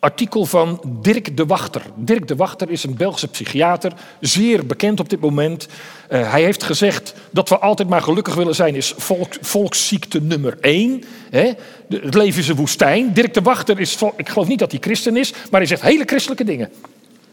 artikel 0.00 0.44
van 0.44 0.80
Dirk 0.87 1.37
de 1.37 1.46
Wachter. 1.46 1.82
Dirk 1.94 2.28
de 2.28 2.37
Wachter 2.37 2.70
is 2.70 2.84
een 2.84 2.96
Belgische 2.96 3.28
psychiater, 3.28 3.92
zeer 4.20 4.66
bekend 4.66 5.00
op 5.00 5.08
dit 5.08 5.20
moment. 5.20 5.68
Uh, 6.11 6.30
hij 6.30 6.42
heeft 6.42 6.62
gezegd 6.62 7.14
dat 7.30 7.48
we 7.48 7.58
altijd 7.58 7.88
maar 7.88 8.02
gelukkig 8.02 8.34
willen 8.34 8.54
zijn, 8.54 8.74
is 8.74 8.94
volk, 8.96 9.34
volksziekte 9.40 10.20
nummer 10.20 10.58
één. 10.61 11.04
Hè? 11.30 11.52
het 11.88 12.14
leven 12.14 12.40
is 12.40 12.48
een 12.48 12.56
woestijn. 12.56 13.12
Dirk 13.12 13.34
de 13.34 13.42
Wachter 13.42 13.80
is, 13.80 13.98
ik 14.16 14.28
geloof 14.28 14.48
niet 14.48 14.58
dat 14.58 14.70
hij 14.70 14.80
christen 14.80 15.16
is, 15.16 15.32
maar 15.50 15.61
hij 15.61 15.68
zegt 15.68 15.82
hele 15.82 16.04
christelijke 16.04 16.44
dingen. 16.44 16.70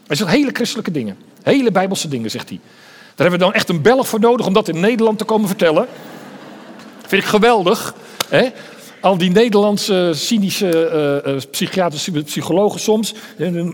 Hij 0.06 0.16
zegt 0.16 0.30
hele 0.30 0.50
christelijke 0.52 0.90
dingen, 0.90 1.16
hele 1.42 1.70
bijbelse 1.70 2.08
dingen, 2.08 2.30
zegt 2.30 2.48
hij. 2.48 2.60
Daar 3.14 3.26
hebben 3.26 3.38
we 3.38 3.44
dan 3.44 3.54
echt 3.54 3.68
een 3.68 3.82
Belg 3.82 4.08
voor 4.08 4.20
nodig 4.20 4.46
om 4.46 4.52
dat 4.52 4.68
in 4.68 4.80
Nederland 4.80 5.18
te 5.18 5.24
komen 5.24 5.48
vertellen. 5.48 5.86
Vind 7.06 7.22
ik 7.22 7.28
geweldig. 7.28 7.94
Hè? 8.28 8.48
Al 9.00 9.18
die 9.18 9.30
Nederlandse 9.30 10.10
cynische 10.14 11.22
uh, 11.26 11.40
psychiatrische 11.50 12.22
psychologen 12.22 12.80
soms. 12.80 13.14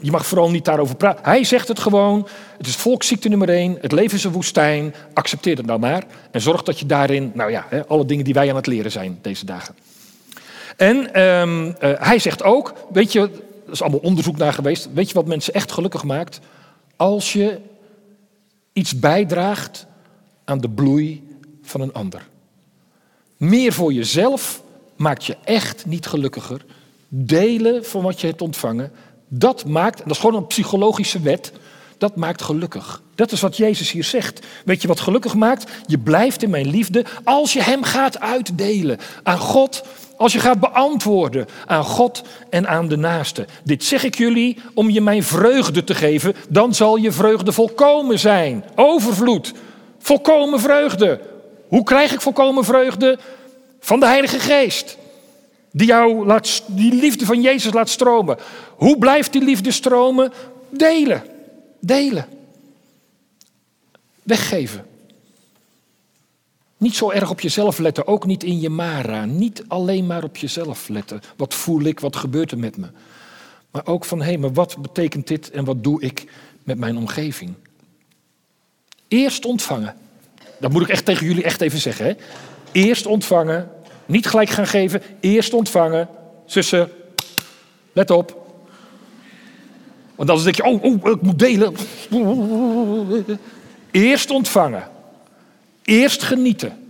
Je 0.03 0.11
mag 0.11 0.27
vooral 0.27 0.51
niet 0.51 0.65
daarover 0.65 0.97
praten. 0.97 1.25
Hij 1.25 1.45
zegt 1.45 1.69
het 1.69 1.79
gewoon. 1.79 2.29
Het 2.57 2.67
is 2.67 2.77
volksziekte 2.77 3.29
nummer 3.29 3.49
één. 3.49 3.79
Het 3.81 3.93
leven 3.93 4.19
is 4.19 4.25
een 4.25 4.33
woestijn. 4.33 4.95
Accepteer 5.13 5.57
het 5.57 5.67
nou 5.67 5.79
maar. 5.79 6.05
En 6.31 6.41
zorg 6.41 6.63
dat 6.63 6.79
je 6.79 6.87
daarin, 6.87 7.31
nou 7.35 7.51
ja, 7.51 7.67
alle 7.89 8.07
dingen 8.07 8.25
die 8.25 8.35
wij 8.35 8.51
aan 8.51 8.57
het 8.57 8.67
leren 8.67 8.91
zijn 8.91 9.19
deze 9.23 9.45
dagen. 9.45 9.75
En 10.77 11.23
um, 11.23 11.75
hij 11.79 12.19
zegt 12.19 12.43
ook, 12.43 12.75
weet 12.93 13.13
je, 13.13 13.21
er 13.67 13.73
is 13.73 13.83
allemaal 13.83 14.01
onderzoek 14.01 14.37
naar 14.37 14.53
geweest. 14.53 14.89
Weet 14.95 15.09
je 15.09 15.15
wat 15.15 15.27
mensen 15.27 15.55
echt 15.55 15.73
gelukkig 15.73 16.05
maakt? 16.05 16.41
Als 16.97 17.33
je 17.33 17.59
iets 18.73 18.99
bijdraagt 18.99 19.87
aan 20.45 20.61
de 20.61 20.71
bloei 20.71 21.23
van 21.63 21.81
een 21.81 21.93
ander. 21.93 22.29
Meer 23.37 23.73
voor 23.73 23.93
jezelf 23.93 24.62
maakt 25.03 25.25
je 25.25 25.37
echt 25.45 25.87
niet 25.87 26.07
gelukkiger. 26.07 26.65
Delen 27.09 27.85
van 27.85 28.03
wat 28.03 28.21
je 28.21 28.27
hebt 28.27 28.43
ontvangen, 28.43 28.93
dat 29.29 29.65
maakt, 29.65 29.99
dat 29.99 30.11
is 30.11 30.19
gewoon 30.19 30.37
een 30.37 30.47
psychologische 30.47 31.21
wet, 31.21 31.53
dat 31.99 32.17
maakt 32.17 32.43
gelukkig. 32.43 33.03
Dat 33.15 33.33
is 33.33 33.41
wat 33.41 33.57
Jezus 33.57 33.91
hier 33.91 34.05
zegt. 34.05 34.47
Weet 34.65 34.83
je 34.83 34.89
wat 34.89 35.01
gelukkig 35.01 35.35
maakt? 35.35 35.71
Je 35.87 35.99
blijft 35.99 36.43
in 36.43 36.51
mijn 36.51 36.69
liefde 36.69 37.05
als 37.25 37.53
je 37.53 37.63
Hem 37.63 37.83
gaat 37.83 38.21
uitdelen 38.21 38.99
aan 39.23 39.39
God, 39.39 39.85
als 40.17 40.33
je 40.33 40.39
gaat 40.39 40.61
beantwoorden 40.61 41.47
aan 41.67 41.85
God 41.85 42.23
en 42.51 42.69
aan 42.69 42.89
de 42.89 42.97
naaste. 42.97 43.47
Dit 43.65 43.85
zeg 43.85 44.05
ik 44.05 44.15
jullie 44.15 44.59
om 44.75 44.91
je 44.91 45.01
mijn 45.01 45.23
vreugde 45.23 45.85
te 45.85 45.95
geven, 45.95 46.35
dan 46.49 46.75
zal 46.75 46.97
je 46.97 47.13
vreugde 47.13 47.53
volkomen 47.53 48.19
zijn. 48.19 48.65
Overvloed, 48.75 49.53
volkomen 49.99 50.61
vreugde. 50.61 51.21
Hoe 51.69 51.83
krijg 51.83 52.13
ik 52.13 52.21
volkomen 52.21 52.65
vreugde? 52.65 53.19
Van 53.85 54.01
de 54.01 54.07
Heilige 54.07 54.41
Geest. 54.41 54.97
Die 55.73 55.87
jou 55.87 56.27
laat, 56.27 56.63
die 56.67 56.95
liefde 56.95 57.25
van 57.25 57.43
Jezus 57.43 57.73
laat 57.73 57.89
stromen. 57.89 58.39
Hoe 58.77 58.99
blijft 58.99 59.33
die 59.33 59.45
liefde 59.45 59.71
stromen? 59.71 60.33
Delen. 60.71 61.23
Delen. 61.81 62.27
Weggeven. 64.23 64.87
Niet 66.77 66.95
zo 66.95 67.11
erg 67.11 67.31
op 67.31 67.41
jezelf 67.41 67.79
letten, 67.79 68.07
ook 68.07 68.27
niet 68.27 68.45
in 68.45 68.61
je 68.61 68.69
Mara. 68.69 69.25
Niet 69.25 69.65
alleen 69.69 70.07
maar 70.07 70.25
op 70.25 70.37
jezelf 70.37 70.89
letten. 70.89 71.21
Wat 71.37 71.55
voel 71.55 71.83
ik, 71.83 72.01
wat 72.01 72.17
gebeurt 72.17 72.51
er 72.51 72.59
met 72.59 72.77
me? 72.77 72.87
Maar 73.71 73.87
ook 73.87 74.05
van, 74.05 74.19
hé, 74.19 74.25
hey, 74.25 74.39
maar 74.39 74.53
wat 74.53 74.77
betekent 74.83 75.27
dit 75.27 75.51
en 75.51 75.65
wat 75.65 75.85
doe 75.85 76.03
ik 76.03 76.33
met 76.65 76.79
mijn 76.79 76.97
omgeving? 76.97 77.55
Eerst 79.09 79.45
ontvangen. 79.45 79.97
Dat 80.61 80.73
moet 80.73 80.83
ik 80.83 80.89
echt 80.89 81.05
tegen 81.05 81.27
jullie 81.27 81.45
echt 81.45 81.61
even 81.61 81.81
zeggen. 81.81 82.07
Hè? 82.07 82.15
Eerst 82.73 83.07
ontvangen, 83.07 83.71
niet 84.07 84.27
gelijk 84.27 84.51
gaan 84.51 84.67
geven, 84.67 85.03
eerst 85.21 85.53
ontvangen. 85.53 86.09
Zussen, 86.47 86.91
let 87.93 88.11
op. 88.11 88.41
Want 90.15 90.31
anders 90.31 90.43
denk 90.43 90.57
je, 90.57 90.65
oh, 90.65 91.05
oh, 91.05 91.11
ik 91.11 91.23
moet 91.23 91.39
delen. 91.39 91.75
Eerst 93.91 94.31
ontvangen. 94.31 94.89
Eerst 95.83 96.23
genieten. 96.23 96.83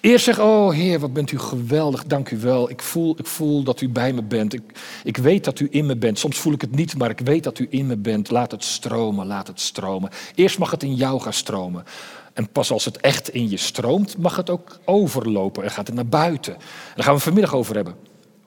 Eerst 0.00 0.24
zeggen, 0.24 0.44
oh 0.44 0.72
Heer, 0.72 0.98
wat 0.98 1.12
bent 1.12 1.32
u 1.32 1.38
geweldig, 1.38 2.04
dank 2.04 2.30
u 2.30 2.38
wel. 2.38 2.70
Ik 2.70 2.82
voel, 2.82 3.14
ik 3.18 3.26
voel 3.26 3.62
dat 3.62 3.80
u 3.80 3.88
bij 3.88 4.12
me 4.12 4.22
bent. 4.22 4.54
Ik, 4.54 4.62
ik 5.04 5.16
weet 5.16 5.44
dat 5.44 5.60
u 5.60 5.68
in 5.70 5.86
me 5.86 5.96
bent. 5.96 6.18
Soms 6.18 6.38
voel 6.38 6.52
ik 6.52 6.60
het 6.60 6.74
niet, 6.74 6.96
maar 6.96 7.10
ik 7.10 7.20
weet 7.20 7.44
dat 7.44 7.58
u 7.58 7.66
in 7.70 7.86
me 7.86 7.96
bent. 7.96 8.30
Laat 8.30 8.50
het 8.50 8.64
stromen, 8.64 9.26
laat 9.26 9.46
het 9.46 9.60
stromen. 9.60 10.10
Eerst 10.34 10.58
mag 10.58 10.70
het 10.70 10.82
in 10.82 10.94
jou 10.94 11.20
gaan 11.20 11.32
stromen. 11.32 11.84
En 12.32 12.48
pas 12.48 12.70
als 12.70 12.84
het 12.84 12.96
echt 12.96 13.28
in 13.28 13.50
je 13.50 13.56
stroomt, 13.56 14.16
mag 14.16 14.36
het 14.36 14.50
ook 14.50 14.78
overlopen 14.84 15.64
en 15.64 15.70
gaat 15.70 15.86
het 15.86 15.96
naar 15.96 16.06
buiten. 16.06 16.56
daar 16.94 17.04
gaan 17.04 17.14
we 17.14 17.20
vanmiddag 17.20 17.54
over 17.54 17.74
hebben. 17.74 17.96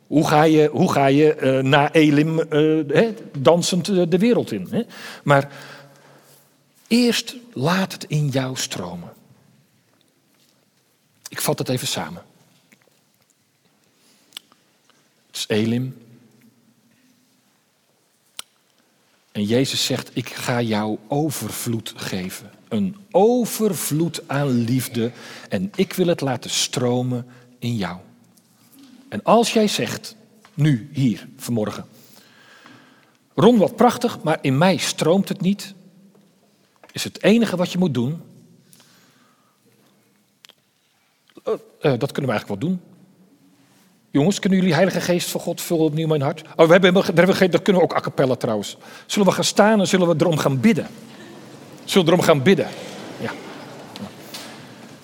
Hoe 0.07 0.27
ga 0.27 0.43
je, 0.43 0.69
hoe 0.71 0.91
ga 0.91 1.05
je 1.05 1.37
uh, 1.41 1.59
na 1.59 1.91
Elim 1.91 2.39
uh, 2.39 3.09
dansend 3.37 3.87
uh, 3.87 4.03
de 4.09 4.17
wereld 4.17 4.51
in? 4.51 4.87
Maar 5.23 5.51
eerst 6.87 7.35
laat 7.53 7.93
het 7.93 8.03
in 8.03 8.27
jou 8.27 8.57
stromen. 8.57 9.13
Ik 11.27 11.41
vat 11.41 11.59
het 11.59 11.69
even 11.69 11.87
samen. 11.87 12.23
Het 15.27 15.35
is 15.35 15.45
Elim. 15.47 15.97
En 19.31 19.43
Jezus 19.43 19.85
zegt, 19.85 20.11
ik 20.13 20.29
ga 20.29 20.61
jou 20.61 20.97
overvloed 21.07 21.93
geven. 21.95 22.51
Een 22.73 22.95
overvloed 23.11 24.21
aan 24.27 24.47
liefde. 24.47 25.11
En 25.49 25.71
ik 25.75 25.93
wil 25.93 26.07
het 26.07 26.21
laten 26.21 26.49
stromen 26.49 27.25
in 27.59 27.75
jou. 27.75 27.97
En 29.09 29.23
als 29.23 29.53
jij 29.53 29.67
zegt, 29.67 30.15
nu, 30.53 30.89
hier, 30.93 31.27
vanmorgen. 31.37 31.85
Ron, 33.35 33.57
wat 33.57 33.75
prachtig, 33.75 34.23
maar 34.23 34.37
in 34.41 34.57
mij 34.57 34.77
stroomt 34.77 35.29
het 35.29 35.41
niet. 35.41 35.73
Is 36.91 37.03
het 37.03 37.23
enige 37.23 37.55
wat 37.55 37.71
je 37.71 37.77
moet 37.77 37.93
doen. 37.93 38.21
Uh, 41.47 41.53
uh, 41.53 41.59
dat 41.81 42.11
kunnen 42.11 42.31
we 42.31 42.37
eigenlijk 42.37 42.47
wel 42.47 42.69
doen. 42.69 42.81
Jongens, 44.11 44.39
kunnen 44.39 44.59
jullie 44.59 44.73
Heilige 44.73 45.01
Geest 45.01 45.29
van 45.29 45.41
God 45.41 45.61
vullen 45.61 45.85
opnieuw 45.85 46.07
mijn 46.07 46.21
hart? 46.21 46.41
Oh, 46.55 46.65
we 46.65 46.71
hebben, 46.71 46.93
dat 46.93 47.61
kunnen 47.61 47.81
we 47.81 47.81
ook 47.81 47.95
a 47.95 47.99
cappella 47.99 48.35
trouwens. 48.35 48.77
Zullen 49.05 49.27
we 49.27 49.33
gaan 49.33 49.43
staan 49.43 49.79
en 49.79 49.87
zullen 49.87 50.07
we 50.07 50.15
erom 50.17 50.37
gaan 50.37 50.59
bidden? 50.59 50.87
Zullen 51.85 52.05
we 52.05 52.11
erom 52.11 52.25
gaan 52.25 52.41
bidden? 52.43 52.67
Ja. 53.19 53.31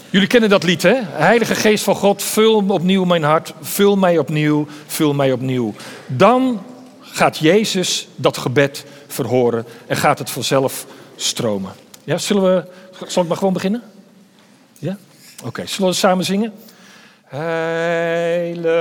Jullie 0.10 0.28
kennen 0.28 0.50
dat 0.50 0.64
lied, 0.64 0.82
hè? 0.82 0.96
Heilige 1.04 1.56
Geest 1.56 1.84
van 1.84 1.96
God, 1.96 2.24
vul 2.24 2.64
opnieuw 2.68 3.06
mijn 3.06 3.24
hart. 3.24 3.54
Vul 3.62 3.96
mij 3.96 4.18
opnieuw, 4.18 4.68
vul 4.86 5.14
mij 5.14 5.32
opnieuw. 5.32 5.74
Dan 6.08 6.64
gaat 7.02 7.38
Jezus 7.38 8.08
dat 8.16 8.38
gebed 8.38 8.86
verhoren 9.08 9.66
en 9.88 9.96
gaat 9.96 10.20
het 10.20 10.30
vanzelf 10.30 10.86
stromen. 11.16 11.72
Ja, 12.04 12.18
zullen 12.18 12.44
we, 12.44 12.64
zal 13.08 13.22
ik 13.22 13.28
maar 13.28 13.38
gewoon 13.38 13.54
beginnen? 13.54 13.84
Ja? 14.80 14.98
Oké, 15.46 15.66
zullen 15.66 15.90
we 15.90 15.96
samen 15.96 16.26
zingen? 16.26 16.54
Heilige 17.24 18.74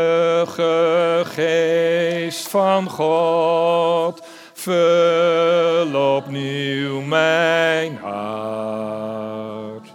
Geest 1.25 2.49
van 2.49 2.91
God, 2.91 4.23
Vul 4.59 5.95
opnieuw 6.17 7.01
mijn 7.01 7.97
hart. 7.97 9.89